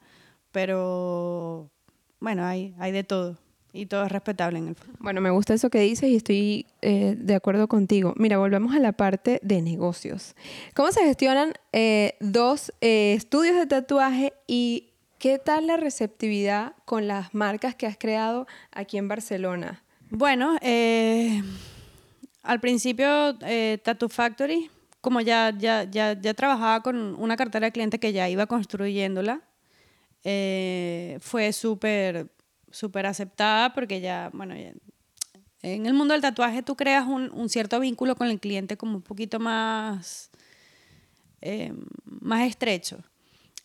[0.52, 1.72] Pero
[2.20, 3.38] bueno, hay, hay de todo
[3.74, 4.98] y todo es respetable en el fondo.
[5.00, 8.14] Bueno, me gusta eso que dices y estoy eh, de acuerdo contigo.
[8.18, 10.36] Mira, volvemos a la parte de negocios.
[10.76, 17.08] ¿Cómo se gestionan eh, dos eh, estudios de tatuaje y qué tal la receptividad con
[17.08, 19.84] las marcas que has creado aquí en Barcelona?
[20.10, 20.58] Bueno,
[22.44, 23.38] al principio
[23.84, 28.28] Tattoo Factory, como ya, ya, ya, ya trabajaba con una cartera de clientes que ya
[28.28, 29.40] iba construyéndola,
[30.22, 32.28] fue súper
[32.72, 34.56] súper aceptada porque ya, bueno,
[35.62, 39.02] en el mundo del tatuaje tú creas un, cierto vínculo con el cliente como un
[39.02, 40.32] poquito más,
[41.42, 43.04] eh, más estrecho.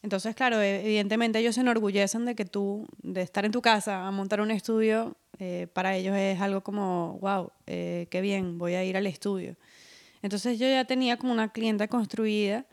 [0.02, 4.10] Entonces, claro, evidentemente ellos se enorgullecen de que tú, de estar en tu casa a
[4.10, 8.96] montar un estudio, eh, para ellos es algo como, wow, qué bien, voy a ir
[8.96, 9.56] al estudio.
[10.22, 12.66] Entonces yo ya tenía como una clienta construida,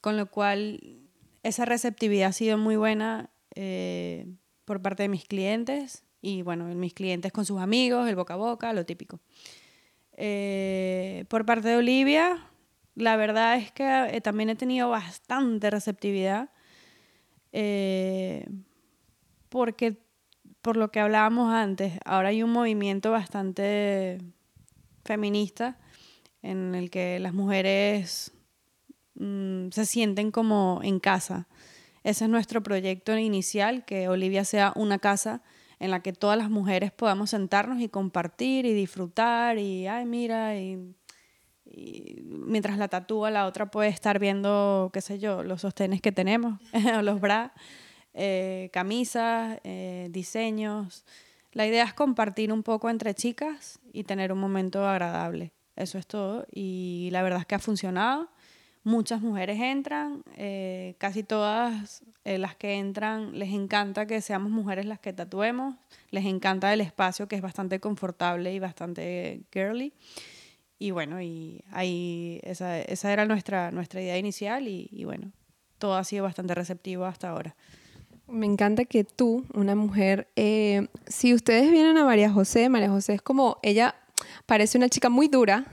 [0.00, 0.98] con lo cual
[1.42, 4.26] esa receptividad ha sido muy buena eh,
[4.68, 8.36] por parte de mis clientes y bueno, mis clientes con sus amigos, el boca a
[8.36, 9.18] boca, lo típico.
[10.12, 12.46] Eh, por parte de Olivia,
[12.94, 16.50] la verdad es que eh, también he tenido bastante receptividad
[19.48, 19.96] porque
[20.62, 24.18] por lo que hablábamos antes, ahora hay un movimiento bastante
[25.04, 25.78] feminista
[26.42, 28.32] en el que las mujeres
[29.18, 31.48] Mm, se sienten como en casa.
[32.08, 35.42] Ese es nuestro proyecto inicial, que Olivia sea una casa
[35.78, 40.56] en la que todas las mujeres podamos sentarnos y compartir y disfrutar y, ay, mira,
[40.56, 40.94] y,
[42.24, 46.58] mientras la tatúa, la otra puede estar viendo, qué sé yo, los sostenes que tenemos,
[47.02, 47.52] los bras,
[48.14, 51.04] eh, camisas, eh, diseños.
[51.52, 55.52] La idea es compartir un poco entre chicas y tener un momento agradable.
[55.76, 56.46] Eso es todo.
[56.50, 58.30] Y la verdad es que ha funcionado
[58.84, 64.86] muchas mujeres entran, eh, casi todas eh, las que entran les encanta que seamos mujeres
[64.86, 65.76] las que tatuemos,
[66.10, 69.92] les encanta el espacio que es bastante confortable y bastante girly.
[70.78, 75.32] Y bueno, y ahí esa, esa era nuestra, nuestra idea inicial y, y bueno,
[75.78, 77.56] todo ha sido bastante receptivo hasta ahora.
[78.28, 83.14] Me encanta que tú, una mujer, eh, si ustedes vienen a María José, María José
[83.14, 83.94] es como, ella
[84.48, 85.66] parece una chica muy dura,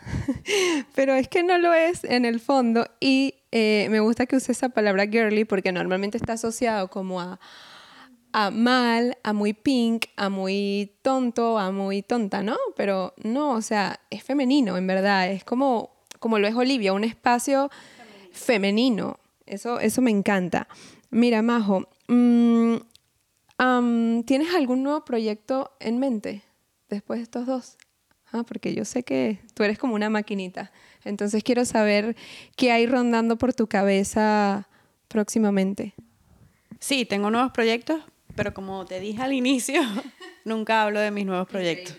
[0.96, 2.86] pero es que no lo es en el fondo.
[3.00, 7.40] Y eh, me gusta que use esa palabra girly porque normalmente está asociado como a,
[8.52, 12.58] mal, a muy pink, a muy tonto, a muy tonta, ¿no?
[12.76, 15.32] Pero no, o sea, es femenino, en verdad.
[15.32, 17.70] Es como, como lo es Olivia, un espacio
[18.34, 19.20] femenino.
[19.46, 20.68] Eso, eso me encanta.
[21.12, 22.76] Mira, Majo, mm,
[24.26, 26.44] ¿tienes algún nuevo proyecto en mente
[26.90, 27.78] después de estos dos?
[28.32, 30.72] Ah, porque yo sé que tú eres como una maquinita.
[31.04, 32.16] Entonces quiero saber
[32.56, 34.68] qué hay rondando por tu cabeza
[35.08, 35.94] próximamente.
[36.80, 38.02] Sí, tengo nuevos proyectos,
[38.36, 39.82] pero como te dije al inicio,
[40.46, 41.98] nunca hablo de mis nuevos proyectos.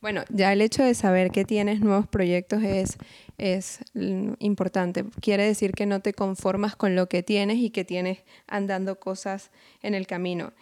[0.00, 2.98] Bueno, ya el hecho de saber que tienes nuevos proyectos es,
[3.36, 3.80] es
[4.38, 5.04] importante.
[5.20, 9.50] Quiere decir que no te conformas con lo que tienes y que tienes andando cosas
[9.82, 10.52] en el camino.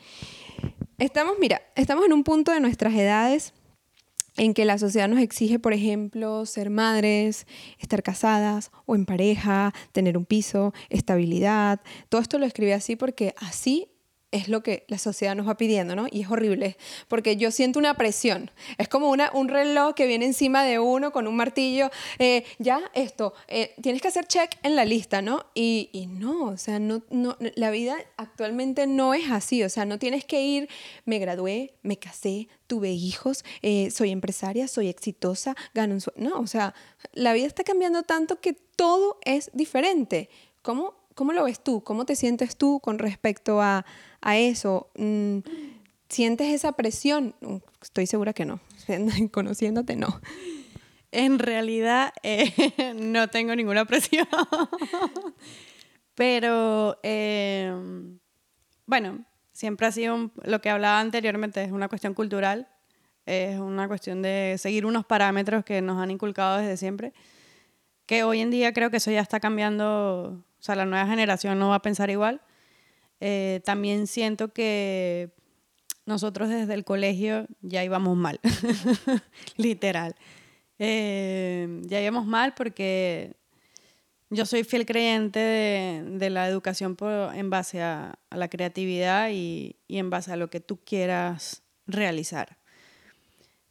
[0.96, 3.52] Estamos, mira, estamos en un punto de nuestras edades
[4.36, 7.46] en que la sociedad nos exige, por ejemplo, ser madres,
[7.78, 11.80] estar casadas o en pareja, tener un piso, estabilidad.
[12.08, 13.88] Todo esto lo escribí así porque así
[14.32, 16.06] es lo que la sociedad nos va pidiendo, ¿no?
[16.10, 16.76] Y es horrible,
[17.08, 18.50] porque yo siento una presión.
[18.76, 21.90] Es como una, un reloj que viene encima de uno con un martillo.
[22.18, 25.46] Eh, ya, esto, eh, tienes que hacer check en la lista, ¿no?
[25.54, 29.62] Y, y, no, o sea, no, no, la vida actualmente no es así.
[29.62, 30.68] O sea, no tienes que ir,
[31.04, 36.28] me gradué, me casé, tuve hijos, eh, soy empresaria, soy exitosa, gano un sueldo.
[36.28, 36.74] No, o sea,
[37.12, 40.28] la vida está cambiando tanto que todo es diferente.
[40.62, 41.82] ¿Cómo, ¿Cómo lo ves tú?
[41.82, 43.86] ¿Cómo te sientes tú con respecto a,
[44.26, 44.90] a eso?
[44.96, 45.38] Mm,
[46.08, 47.36] ¿Sientes esa presión?
[47.80, 48.58] Estoy segura que no.
[49.30, 50.20] Conociéndote, no.
[51.12, 52.52] En realidad eh,
[52.96, 54.26] no tengo ninguna presión.
[56.16, 58.18] Pero em,
[58.86, 62.66] bueno, siempre ha sido lo que hablaba anteriormente, es una cuestión cultural,
[63.26, 67.12] es una cuestión de seguir unos parámetros que nos han inculcado desde siempre,
[68.06, 71.58] que hoy en día creo que eso ya está cambiando, o sea, la nueva generación
[71.60, 72.40] no va a pensar igual.
[73.20, 75.30] Eh, también siento que
[76.04, 78.40] nosotros desde el colegio ya íbamos mal,
[79.56, 80.14] literal.
[80.78, 83.34] Eh, ya íbamos mal porque
[84.30, 86.96] yo soy fiel creyente de, la educación
[87.34, 92.58] en base a, la creatividad y, en base a lo que tú quieras realizar.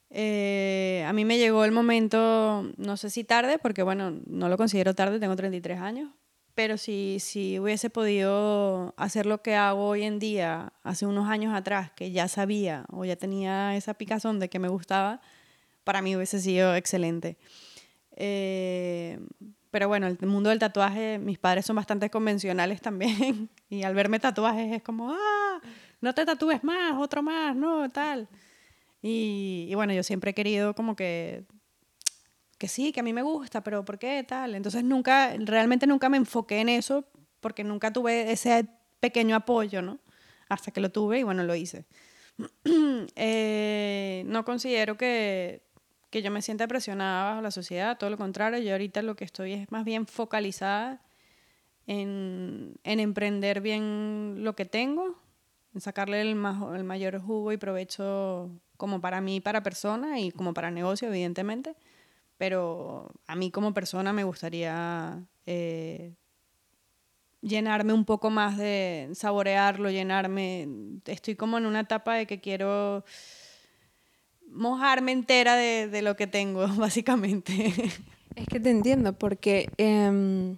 [0.10, 4.58] Eh, a mí me llegó el momento, no sé si tarde, porque bueno, no lo
[4.58, 6.10] considero tarde, tengo 33 años,
[6.56, 11.54] pero si, si hubiese podido hacer lo que hago hoy en día, hace unos años
[11.54, 15.22] atrás, que ya sabía o ya tenía esa picazón de que me gustaba,
[15.84, 17.38] para mí hubiese sido excelente.
[18.16, 19.20] Eh,
[19.70, 23.50] pero bueno, el mundo del tatuaje, mis padres son bastante convencionales también.
[23.70, 25.60] Y al verme tatuajes es como, ah,
[26.00, 28.30] no te tatúes más, otro más, no, tal.
[29.02, 31.44] Y, y, bueno, yo siempre he querido como que,
[32.58, 34.56] que sí, que a mí me gusta, pero ¿por qué tal?
[34.56, 37.06] Entonces nunca, realmente nunca me enfoqué en eso
[37.42, 38.66] porque nunca tuve ese
[39.00, 40.00] pequeño apoyo, ¿no?
[40.50, 41.86] Hasta que lo tuve y bueno, lo hice.
[43.16, 45.66] eh, no considero que
[46.16, 49.26] que yo me sienta presionada bajo la sociedad, todo lo contrario, yo ahorita lo que
[49.26, 51.02] estoy es más bien focalizada
[51.88, 55.22] en, en emprender bien lo que tengo,
[55.74, 60.54] en sacarle el, el mayor jugo y provecho como para mí, para persona y como
[60.54, 61.76] para negocio, evidentemente,
[62.38, 66.14] pero a mí como persona me gustaría eh,
[67.42, 70.68] llenarme un poco más de saborearlo, llenarme,
[71.06, 73.06] estoy como en una etapa de que quiero
[74.50, 77.74] mojarme entera de, lo que tengo, básicamente.
[78.36, 80.58] Es que te entiendo, porque em,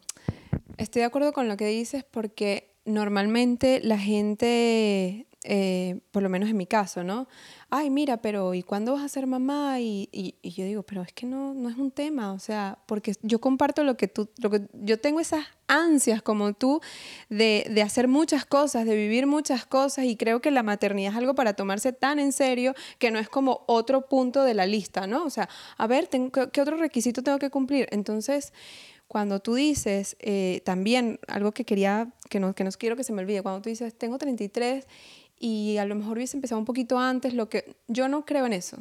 [0.77, 6.49] estoy de acuerdo con lo que dices, porque normalmente la gente, eh, por lo menos
[6.49, 7.27] en mi caso, ¿no?
[7.69, 9.81] Ay, mira, pero ¿y cuándo vas a ser mamá?
[9.81, 12.79] Y, y, y, yo digo, pero es que no, no es un tema, o sea,
[12.85, 16.79] porque yo comparto lo que tú, lo que yo tengo esas ansias como tú
[17.29, 21.17] de, de hacer muchas cosas, de vivir muchas cosas y creo que la maternidad es
[21.17, 25.07] algo para tomarse tan en serio que no es como otro punto de la lista,
[25.07, 25.25] ¿no?
[25.25, 27.89] O sea, a ver, tengo, ¿qué otro requisito tengo que cumplir?
[27.91, 28.53] Entonces
[29.07, 33.13] cuando tú dices, eh, también algo que quería, que no, que no quiero que se
[33.13, 34.85] me olvide, cuando tú dices, tengo 33
[35.39, 38.53] y a lo mejor hubiese empezado un poquito antes, lo que yo no creo en
[38.53, 38.77] eso,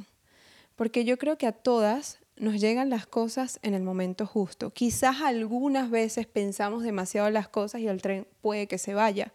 [0.74, 4.70] porque yo creo que a todas nos llegan las cosas en el momento justo.
[4.70, 9.32] Quizás algunas veces pensamos demasiado las cosas y el tren puede que se vaya,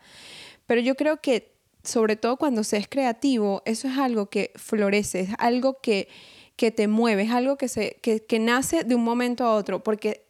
[0.67, 1.51] pero yo creo que
[1.83, 6.09] sobre todo cuando se es creativo, eso es algo que florece, es algo que,
[6.55, 9.83] que te mueve, es algo que, se, que, que nace de un momento a otro,
[9.83, 10.25] porque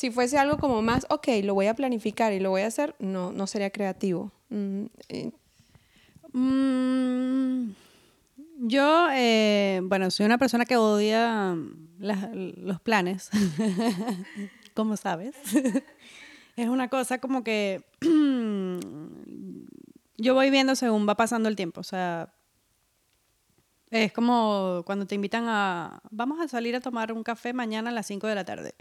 [0.00, 2.94] si fuese algo como más, ok, lo voy a planificar y lo voy a hacer,
[3.00, 4.32] no, no sería creativo.
[4.48, 5.30] Mm, eh.
[6.32, 7.72] mm,
[8.60, 11.54] yo, eh, bueno, soy una persona que odia
[11.98, 13.28] los planes,
[14.74, 15.36] como sabes.
[16.56, 17.84] es una cosa como que
[20.16, 22.32] yo voy viendo según va pasando el tiempo, o sea,
[23.90, 27.92] es como cuando te invitan a, vamos a salir a tomar un café mañana a
[27.92, 28.74] las 5 de la tarde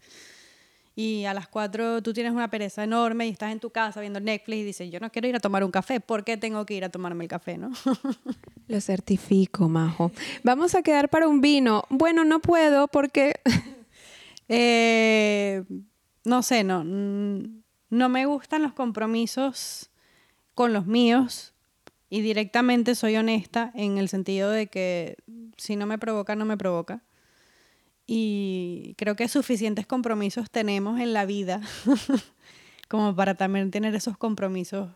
[0.95, 4.19] y a las 4 tú tienes una pereza enorme y estás en tu casa viendo
[4.19, 6.73] Netflix y dices, yo no quiero ir a tomar un café, ¿por qué tengo que
[6.73, 7.71] ir a tomarme el café, no?
[8.67, 10.11] Lo certifico, Majo.
[10.43, 11.83] Vamos a quedar para un vino.
[11.89, 13.39] Bueno, no puedo porque...
[14.51, 15.63] Eh,
[16.25, 19.91] no sé, no, no me gustan los compromisos
[20.55, 21.53] con los míos
[22.09, 25.17] y directamente soy honesta en el sentido de que
[25.57, 27.03] si no me provoca, no me provoca
[28.11, 31.61] y creo que suficientes compromisos tenemos en la vida
[32.87, 34.89] como para también tener esos compromisos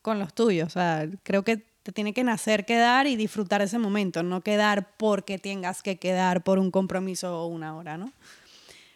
[0.00, 0.68] con los tuyos.
[0.68, 4.96] O sea, creo que te tiene que nacer quedar y disfrutar ese momento, no quedar
[4.96, 8.14] porque tengas que quedar por un compromiso o una hora, ¿no?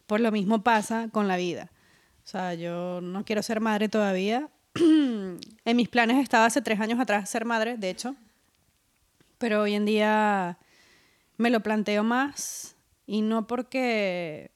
[0.06, 1.70] Pues lo mismo pasa con la vida.
[2.24, 4.48] O sea, yo no quiero ser madre todavía.
[4.76, 8.16] en mis planes estaba hace tres años atrás ser madre, de hecho.
[9.36, 10.56] Pero hoy en día
[11.36, 12.71] me lo planteo más
[13.12, 14.52] y no porque,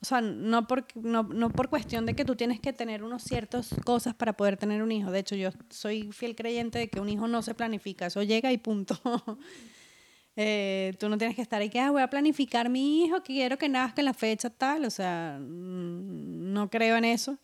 [0.00, 3.24] o sea, no por, no, no por cuestión de que tú tienes que tener unas
[3.24, 5.10] ciertas cosas para poder tener un hijo.
[5.10, 8.52] De hecho, yo soy fiel creyente de que un hijo no se planifica, eso llega
[8.52, 8.96] y punto.
[10.36, 13.58] Eh, tú no tienes que estar ahí que ah, voy a planificar mi hijo, quiero
[13.58, 17.36] que nazca en la fecha tal, o sea, no creo en eso.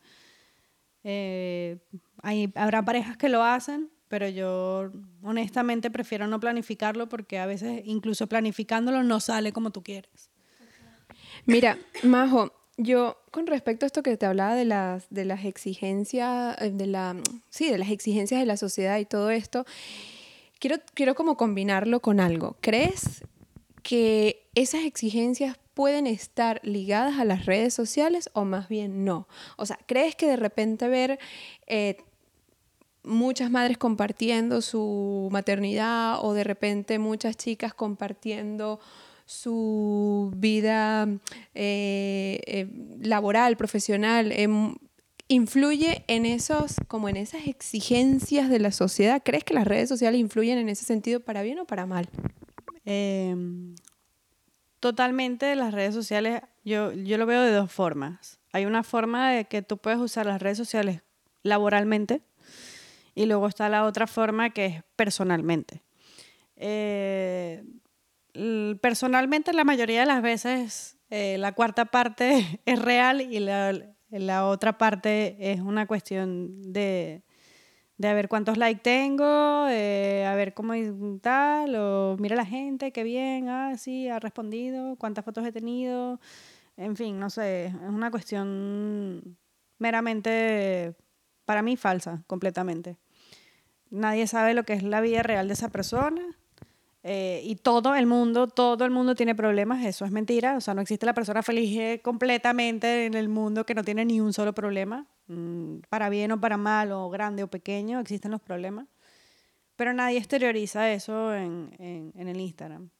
[1.02, 1.78] Eh,
[2.22, 4.90] hay, habrá parejas que lo hacen, pero yo
[5.22, 10.30] honestamente prefiero no planificarlo porque a veces incluso planificándolo no sale como tú quieres.
[11.44, 16.56] Mira, Majo, yo con respecto a esto que te hablaba de las, de las exigencias,
[16.60, 17.16] eh, de la,
[17.50, 19.64] sí, de las exigencias de la sociedad y todo esto,
[20.58, 22.56] quiero, quiero como combinarlo con algo.
[22.60, 23.24] ¿Crees
[23.82, 29.28] que esas exigencias pueden estar ligadas a las redes sociales o más bien no?
[29.56, 31.18] O sea, ¿crees que de repente ver
[31.66, 31.98] eh,
[33.06, 38.80] muchas madres compartiendo su maternidad o de repente muchas chicas compartiendo
[39.24, 41.08] su vida
[41.54, 42.68] eh, eh,
[43.00, 44.76] laboral, profesional, em,
[45.28, 49.22] influye en esos, como en esas exigencias de la sociedad.
[49.24, 52.08] ¿Crees que las redes sociales influyen en ese sentido para bien o para mal?
[52.84, 53.74] Em,
[54.78, 58.38] totalmente las redes sociales, yo, yo lo veo de dos formas.
[58.52, 61.02] Hay una forma de que tú puedes usar las redes sociales
[61.42, 62.22] laboralmente,
[63.16, 65.82] y luego está la otra forma que es personalmente.
[66.54, 67.64] Eh,
[68.80, 74.76] personalmente, la mayoría de las veces, eh, la cuarta parte es real y la, otra
[74.76, 77.24] parte es una cuestión de,
[77.96, 80.74] de a ver cuántos likes tengo, eh, a ver cómo
[81.22, 86.20] tal, o mira la gente, qué bien, ah, sí, ha respondido, cuántas fotos he tenido,
[86.76, 89.38] en fin, no sé, es una cuestión
[89.78, 90.94] meramente,
[91.46, 92.98] para mí, falsa, completamente.
[93.90, 96.22] Nadie sabe lo que es la vida real de esa persona.
[97.08, 100.74] Eh, y todo el mundo, todo el mundo tiene problemas, eso es mentira, o sea,
[100.74, 104.32] no existe la persona feliz eh, completamente en el mundo que no tiene ni un
[104.32, 108.88] solo problema, mm, para bien o para mal, o grande o pequeño, existen los problemas,
[109.76, 112.90] pero nadie exterioriza eso en, en, el Instagram.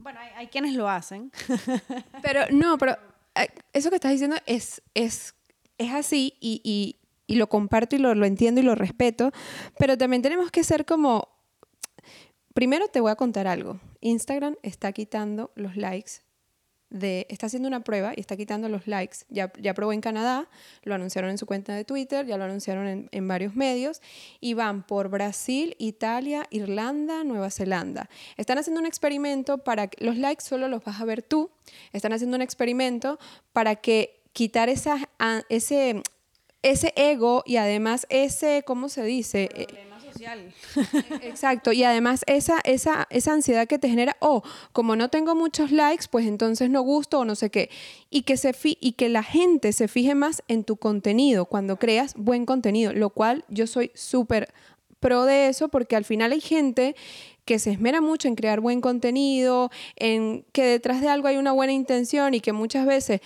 [0.00, 1.32] Bueno, hay, quienes lo hacen.
[2.22, 2.96] pero no, pero
[3.34, 5.34] eh, eso que estás diciendo es, es,
[5.76, 7.01] es así y, y
[7.36, 9.32] lo comparto y lo, lo entiendo y lo respeto,
[9.78, 11.28] pero también tenemos que ser como...
[12.54, 13.80] Primero te voy a contar algo.
[14.00, 16.20] Instagram está quitando los likes
[16.92, 19.18] de, está haciendo una prueba y está quitando los likes.
[19.28, 20.48] Ya, ya probó en Canadá,
[20.82, 24.02] lo anunciaron en su cuenta de Twitter, ya lo anunciaron en, en, varios medios
[24.40, 28.08] y van por Brasil, Italia, Irlanda, Nueva Zelanda.
[28.36, 31.50] Están haciendo un experimento para que los likes solo los vas a ver tú.
[31.92, 33.18] Están haciendo un experimento
[33.52, 35.08] para que quitar esa,
[35.48, 36.02] ese
[36.62, 39.48] ese ego y además ese, ¿cómo se dice?
[39.54, 40.54] Eh, problema social.
[41.22, 44.42] Exacto, y además esa, esa, esa ansiedad que te genera, oh,
[44.72, 47.70] como no tengo muchos likes, pues entonces no gusto o no sé qué.
[48.10, 51.78] Y que, se fi y que la gente se fije más en tu contenido cuando
[51.78, 54.52] creas buen contenido, lo cual yo soy súper
[55.00, 56.94] pro de eso porque al final hay gente
[57.44, 61.50] que se esmera mucho en crear buen contenido, en que detrás de algo hay una
[61.50, 63.20] buena intención y que muchas veces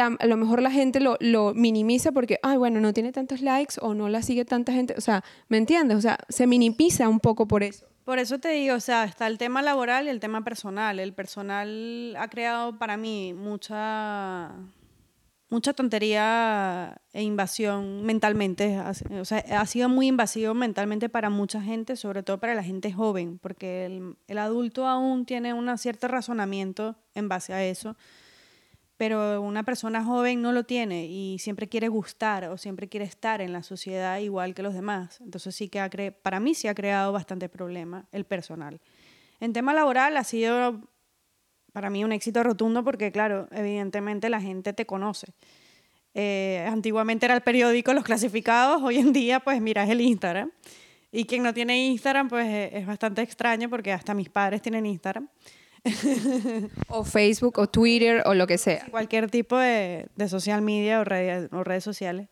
[0.00, 3.74] a lo mejor la gente lo, lo, minimiza porque, ay, bueno, no tiene tantos likes
[3.80, 4.94] o no la sigue tanta gente.
[4.96, 5.98] O sea, ¿me entiendes?
[5.98, 7.86] O sea, se minimiza un poco por eso.
[8.04, 10.98] Por eso te digo, o sea, está el tema laboral y el tema personal.
[10.98, 14.50] El personal ha creado para mí mucha,
[15.48, 18.80] mucha tontería e invasión mentalmente.
[19.20, 22.92] O sea, ha sido muy invasivo mentalmente para mucha gente, sobre todo para la gente
[22.92, 27.96] joven, porque el, el adulto aún tiene un cierto razonamiento en base a eso
[29.02, 33.40] pero una persona joven no lo tiene y siempre quiere gustar o siempre quiere estar
[33.40, 35.20] en la sociedad igual que los demás.
[35.20, 35.90] Entonces sí que ha
[36.22, 38.80] para mí sí ha creado bastante problema el personal.
[39.40, 40.88] En tema laboral ha sido
[41.72, 45.32] para mí un éxito rotundo porque, claro, evidentemente la gente te conoce.
[46.14, 50.52] Eh, antiguamente era el periódico, los clasificados, hoy en día pues mira, el Instagram.
[51.10, 55.28] Y quien no tiene Instagram pues es bastante extraño porque hasta mis padres tienen Instagram.
[56.88, 58.86] o Facebook o Twitter o lo que sea.
[58.90, 62.28] Cualquier tipo de, de social media o, o redes sociales.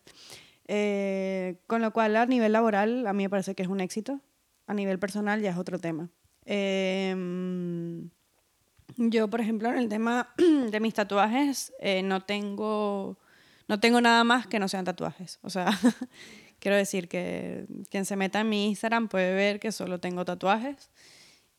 [0.67, 4.21] Eh, con lo cual a nivel laboral a mí me parece que es un éxito.
[4.67, 6.09] A nivel personal ya es otro tema.
[6.45, 8.09] Em,
[8.95, 10.33] yo, por ejemplo, en el tema
[10.71, 13.17] de mis tatuajes, eh, no, tengo,
[13.67, 15.39] no tengo nada más que no sean tatuajes.
[15.41, 15.67] O sea,
[16.59, 20.89] quiero decir que quien se meta en mi Instagram puede ver que solo tengo tatuajes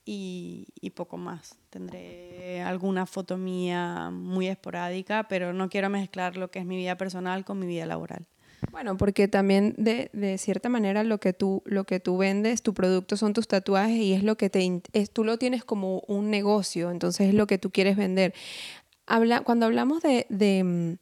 [0.05, 1.57] y, y, poco más.
[1.70, 6.96] Tendré alguna foto mía muy esporádica, pero no quiero mezclar lo que es mi vida
[6.96, 8.26] personal con mi vida laboral.
[8.70, 12.74] Bueno, porque también de, de cierta manera lo que, tú, lo que tú vendes, tu
[12.74, 16.30] producto son tus tatuajes y es lo que te, es, tú lo tienes como un
[16.30, 18.34] negocio, entonces es lo que tú quieres vender.
[19.07, 20.96] Habla, cuando hablamos de, de,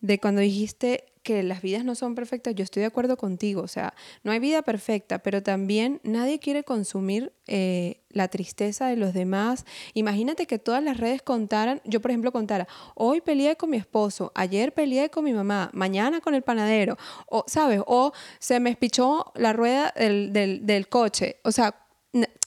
[0.00, 3.62] de cuando dijiste que las vidas no son perfectas, yo estoy de acuerdo contigo.
[3.62, 8.96] O sea, no hay vida perfecta, pero también nadie quiere consumir eh, la tristeza de
[8.96, 9.64] los demás.
[9.94, 14.30] Imagínate que todas las redes contaran, yo por ejemplo contara, hoy peleé con mi esposo,
[14.36, 16.96] ayer peleé con mi mamá, mañana con el panadero,
[17.26, 17.80] o, ¿sabes?
[17.86, 21.38] O se me espichó la rueda del, del, del coche.
[21.42, 21.74] O sea,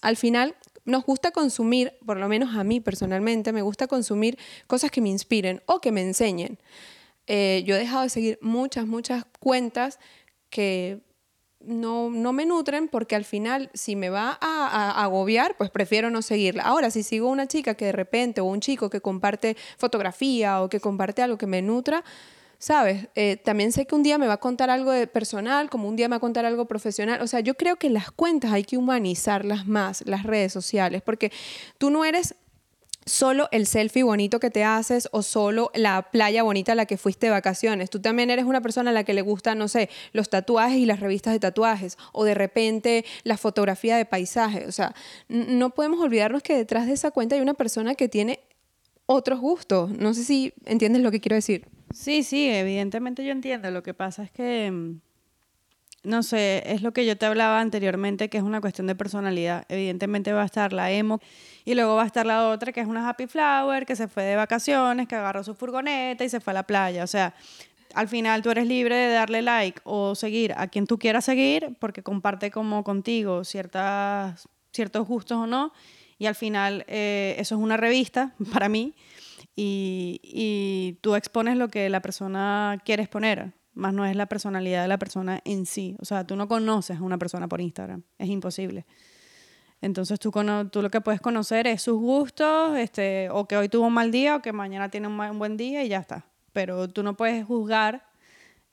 [0.01, 0.55] al final
[0.86, 5.09] nos gusta consumir, por lo menos a mí personalmente, me gusta consumir cosas que me
[5.09, 6.59] inspiren o que me enseñen.
[7.28, 9.99] Eh, yo he dejado de seguir muchas, muchas cuentas
[10.49, 11.01] que
[11.59, 16.21] no, no, me nutren porque al final si me va a, agobiar, pues prefiero no
[16.21, 16.63] seguirla.
[16.63, 20.69] Ahora, si sigo una chica que de repente o un chico que comparte fotografía o
[20.69, 22.03] que comparte algo que me nutra,
[22.59, 23.07] ¿sabes?
[23.15, 25.95] Eh, también sé que un día me va a contar algo de personal, como un
[25.95, 27.21] día me va a contar algo profesional.
[27.21, 31.32] O sea, yo creo que las cuentas hay que humanizarlas más, las redes sociales, porque
[31.78, 32.36] tú no eres
[33.07, 36.97] solo el selfie bonito que te haces o solo la playa bonita a la que
[36.97, 37.89] fuiste de vacaciones.
[37.89, 40.85] Tú también eres una persona a la que le gustan, no sé, los tatuajes y
[40.85, 44.67] las revistas de tatuajes o de repente la fotografía de paisaje.
[44.67, 44.93] O sea,
[45.29, 48.39] no podemos olvidarnos que detrás de esa cuenta hay una persona que tiene
[49.05, 49.89] otros gustos.
[49.89, 51.65] No sé si entiendes lo que quiero decir.
[51.93, 53.71] Sí, sí, evidentemente yo entiendo.
[53.71, 54.99] Lo que pasa es que mm,
[56.07, 59.65] no sé, es lo que yo te hablaba anteriormente, que es una cuestión de personalidad.
[59.67, 61.19] Evidentemente va a estar la emo
[61.65, 64.23] y luego va a estar la otra, que es una happy flower, que se fue
[64.23, 67.03] de vacaciones, que agarró su furgoneta y se fue a la playa.
[67.03, 67.35] O sea,
[67.93, 71.75] al final tú eres libre de darle like o seguir a quien tú quieras seguir,
[71.79, 75.73] porque comparte como contigo ciertas, ciertos gustos o no.
[76.17, 78.95] Y al final eh, eso es una revista para mí
[79.57, 84.82] y, y tú expones lo que la persona quiere exponer más no es la personalidad
[84.82, 85.95] de la persona en sí.
[85.99, 88.86] O sea, tú no conoces a una persona por Instagram, es imposible.
[89.82, 90.32] Entonces tú,
[90.71, 94.11] tú lo que puedes conocer es sus gustos, este, o que hoy tuvo un mal
[94.11, 96.25] día, o que mañana tiene un, buen día y ya está.
[96.51, 98.03] Pero tú no puedes juzgar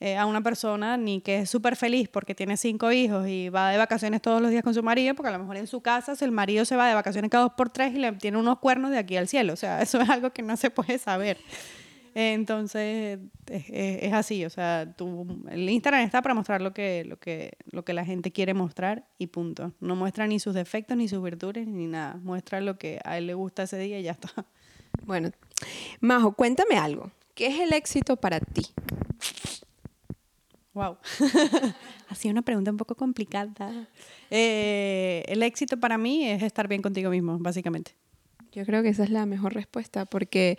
[0.00, 3.70] eh, a una persona ni que es súper feliz porque tiene cinco hijos y va
[3.70, 6.14] de vacaciones todos los días con su marido, porque a lo mejor en su casa
[6.18, 8.90] el marido se va de vacaciones cada dos por tres y le tiene unos cuernos
[8.90, 9.52] de aquí al cielo.
[9.52, 11.36] O sea, eso es algo que no se puede saber.
[12.14, 17.58] Entonces, es, así, o sea, tu, el Instagram está para mostrar lo que, lo, que,
[17.72, 19.72] lo que la gente quiere mostrar y punto.
[19.80, 22.20] No muestra ni sus defectos, ni sus virtudes, ni nada.
[22.22, 24.30] Muestra lo que a él le gusta ese día y ya está.
[25.06, 25.32] Bueno,
[26.00, 27.10] Majo, cuéntame algo.
[27.34, 28.62] ¿Qué es el éxito para ti?
[30.72, 30.96] Wow.
[32.08, 33.88] ha sido una pregunta un poco complicada.
[34.30, 37.96] Eh, el éxito para mí es estar bien contigo mismo, básicamente.
[38.52, 40.58] Yo creo que esa es la mejor respuesta, porque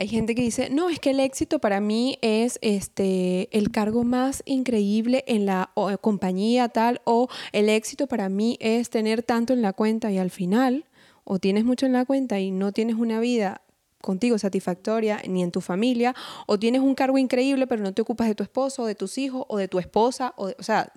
[0.00, 4.02] hay gente que dice, no, es que el éxito para mí es este, el cargo
[4.02, 9.60] más increíble en la compañía tal, o el éxito para mí es tener tanto en
[9.60, 10.86] la cuenta y al final,
[11.24, 13.60] o tienes mucho en la cuenta y no tienes una vida
[14.00, 16.14] contigo satisfactoria ni en tu familia,
[16.46, 19.18] o tienes un cargo increíble pero no te ocupas de tu esposo, o de tus
[19.18, 20.90] hijos, o de tu esposa, o, o sea,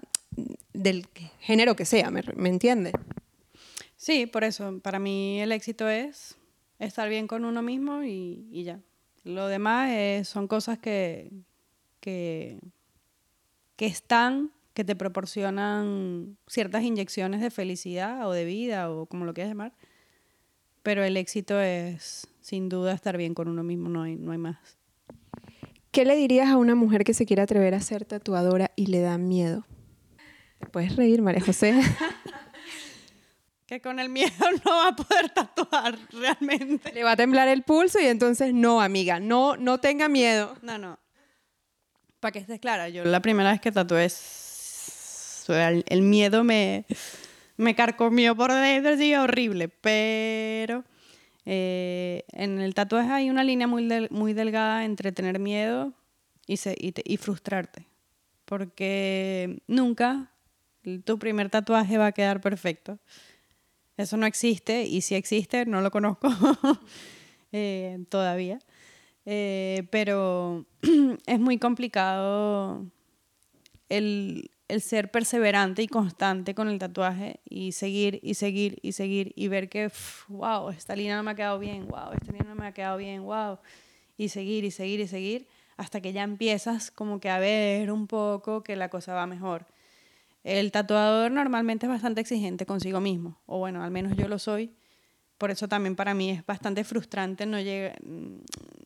[0.71, 1.07] del
[1.41, 2.93] género que sea, ¿me, me entiendes?
[3.97, 6.37] Sí, por eso, para mí el éxito es
[6.79, 8.79] estar bien con uno mismo y ya.
[9.23, 11.31] Lo demás eh, son cosas que,
[11.99, 12.59] que,
[13.75, 19.33] que están, que te proporcionan ciertas inyecciones de felicidad o de vida o como lo
[19.33, 19.73] quieras llamar.
[20.83, 24.37] Pero el éxito es, sin duda, estar bien con uno mismo, no hay, no hay
[24.37, 24.77] más.
[25.91, 28.99] ¿Qué le dirías a una mujer que se quiere atrever a ser tatuadora y le
[28.99, 29.65] da miedo?
[30.59, 31.79] Te puedes reír, María José.
[33.65, 34.31] que con el miedo
[34.65, 36.91] no va a poder tatuar realmente.
[36.93, 40.55] Le va a temblar el pulso y entonces no, amiga, no, no tenga miedo.
[40.61, 40.99] No, no.
[42.19, 44.07] Para que estés clara, yo la primera vez que tatué,
[45.49, 46.85] el, el miedo me,
[47.57, 50.85] me carcomió por dentro, sí, horrible, pero
[51.45, 55.93] eh, en el tatuaje hay una línea muy, muy delgada entre tener miedo
[56.47, 57.87] y, y, y frustrarte,
[58.45, 60.31] porque nunca
[61.05, 62.99] tu primer tatuaje va a quedar perfecto.
[63.97, 66.29] Eso no existe y si existe no lo conozco
[67.51, 68.59] eh, todavía.
[69.25, 70.65] Eh, pero
[71.25, 72.85] es muy complicado
[73.89, 79.31] el, el, ser perseverante y constante con el tatuaje y seguir y seguir y seguir
[79.35, 79.89] y ver que,
[80.27, 82.97] wow, esta línea no me ha quedado bien, wow, esta línea no me ha quedado
[82.97, 83.59] bien, wow.
[84.17, 88.07] Y seguir y seguir y seguir hasta que ya empiezas como que a ver un
[88.07, 89.65] poco que la cosa va mejor.
[90.43, 94.75] El tatuador normalmente es bastante exigente consigo mismo, o bueno, al menos yo lo soy.
[95.37, 97.57] Por eso también para mí es bastante frustrante no,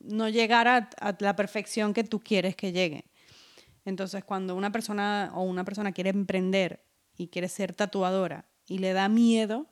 [0.02, 0.88] no llegar a,
[1.18, 3.04] la perfección que tú quieres que llegue.
[3.84, 6.84] Entonces, cuando una persona o una persona quiere emprender
[7.16, 9.66] y quiere ser tatuadora y le da miedo,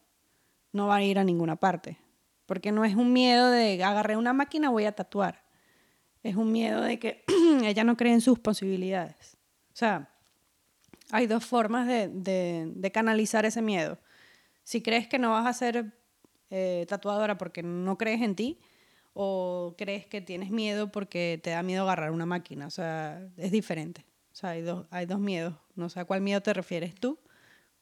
[0.72, 1.98] no va a ir a ninguna parte.
[2.46, 5.44] Porque no es un miedo de agarré una máquina, voy a tatuar.
[6.22, 7.24] Es un miedo de que
[7.64, 9.36] ella no cree en sus posibilidades.
[9.72, 10.15] O sea,
[11.10, 13.98] hay dos formas de, canalizar ese miedo.
[14.64, 15.92] Si crees que no vas a ser
[16.50, 18.58] eh, tatuadora porque no crees en ti,
[19.18, 22.66] o crees que tienes miedo porque te da miedo agarrar una máquina.
[22.66, 24.04] O sea, es diferente.
[24.32, 25.54] O sea, hay dos, hay dos miedos.
[25.74, 27.18] No sé a cuál miedo te refieres tú,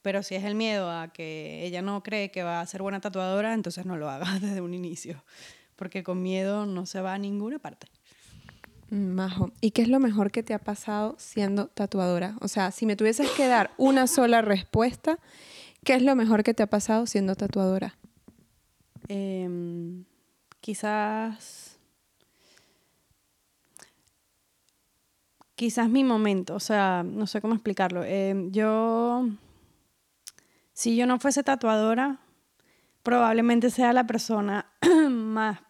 [0.03, 3.01] Pero si es el miedo a que ella no cree que va a ser buena
[3.01, 5.25] tatuadora, entonces no lo haga desde un inicio,
[5.77, 7.89] porque con miedo no se va a ninguna parte.
[8.91, 12.37] Majo, ¿y qué es lo mejor que te ha pasado siendo tatuadora?
[12.41, 15.19] O sea, si me tuvieses que dar una sola respuesta,
[15.85, 17.97] ¿qué es lo mejor que te ha pasado siendo tatuadora?
[19.09, 20.05] Em,
[20.61, 21.75] quizás
[25.55, 28.05] quizás mi momento, o sea, no sé cómo explicarlo.
[28.05, 29.29] Em, yo,
[30.73, 32.19] si yo no fuese tatuadora,
[33.03, 34.67] probablemente sea la persona
[35.11, 35.61] más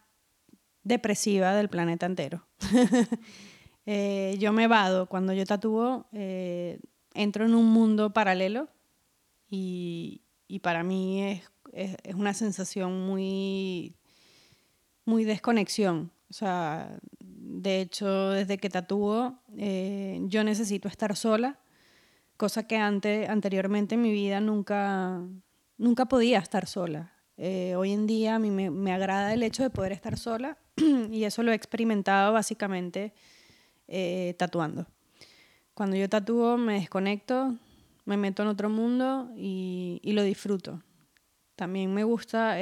[0.85, 2.47] depresiva del planeta entero.
[3.87, 6.79] Eh, yo me vado, cuando yo tatúo, eh,
[7.13, 8.67] entro en un mundo paralelo
[9.47, 10.23] y,
[10.63, 13.95] para mí es, es, una sensación muy,
[15.05, 16.11] muy desconexión.
[16.31, 21.59] O sea, de hecho, desde que tatúo, eh, yo necesito estar sola,
[22.37, 25.21] cosa que anteriormente en mi vida nunca,
[25.77, 27.14] nunca podía estar sola.
[27.37, 30.57] Eh, hoy en día a mí me, agrada el hecho de poder estar sola
[31.11, 33.13] y eso lo he experimentado básicamente
[33.87, 34.87] eh, tatuando.
[35.73, 37.55] Cuando yo tatúo me desconecto,
[38.05, 40.81] me meto en otro mundo y, lo disfruto.
[41.57, 42.57] También me gusta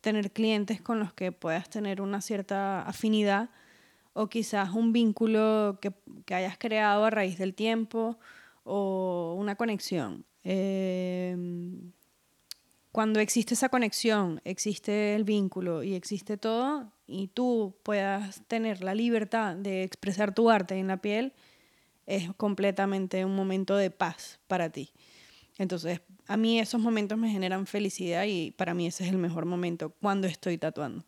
[0.00, 3.50] tener clientes con los que puedas tener una cierta afinidad
[4.12, 5.92] o quizás un vínculo que,
[6.34, 8.18] hayas creado a raíz del tiempo
[8.64, 10.24] o una conexión.
[12.92, 18.94] Cuando existe esa conexión, existe el vínculo y existe todo, y tú puedas tener la
[18.94, 21.32] libertad de expresar tu arte en la piel,
[22.06, 24.90] es completamente un momento de paz para ti.
[25.58, 29.44] Entonces, a mí esos momentos me generan felicidad y para mí ese es el mejor
[29.44, 31.04] momento cuando estoy tatuando.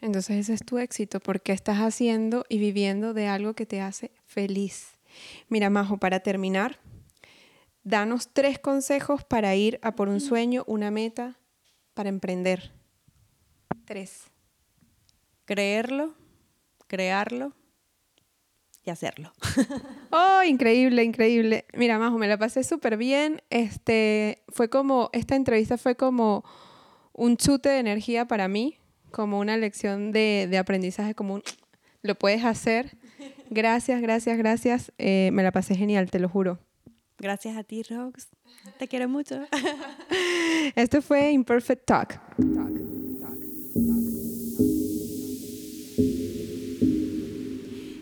[0.00, 4.10] Entonces ese es tu éxito porque estás haciendo y viviendo de algo que te hace
[4.26, 4.88] feliz.
[5.48, 6.78] Mira, Majo, para terminar,
[7.84, 11.38] danos tres consejos para ir a por un sueño, una meta,
[11.94, 12.72] para emprender.
[13.84, 14.24] Tres.
[15.44, 16.14] Creerlo,
[16.86, 17.52] crearlo
[18.82, 19.32] y hacerlo.
[20.10, 21.66] oh, increíble, increíble.
[21.74, 23.42] Mira, Majo, me la pasé súper bien.
[23.50, 26.44] Este, fue como, esta entrevista fue como
[27.12, 28.78] un chute de energía para mí
[29.14, 31.40] como una lección de, de aprendizaje, como
[32.02, 32.96] lo puedes hacer.
[33.50, 34.92] Gracias, gracias, gracias.
[34.98, 36.58] Eh, me la pasé genial, te lo juro.
[37.18, 38.28] Gracias a ti, Rox.
[38.78, 39.40] Te quiero mucho.
[40.76, 42.20] Esto fue Imperfect Talk.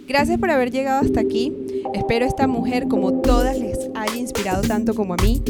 [0.06, 1.52] Gracias por haber llegado hasta aquí.
[1.94, 5.42] Espero esta mujer, como todas, les haya inspirado tanto como a mí.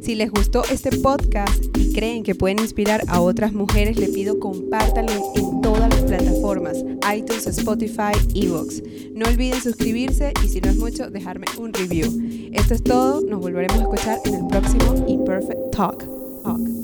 [0.00, 4.38] Si les gustó este podcast y creen que pueden inspirar a otras mujeres, le pido
[4.38, 6.78] compártanlo en todas las plataformas,
[7.14, 8.82] iTunes, Spotify, Evox.
[9.14, 12.50] No olviden suscribirse y si no es mucho, dejarme un review.
[12.52, 16.04] Esto es todo, nos volveremos a escuchar en el próximo Imperfect Talk.
[16.42, 16.77] Talk.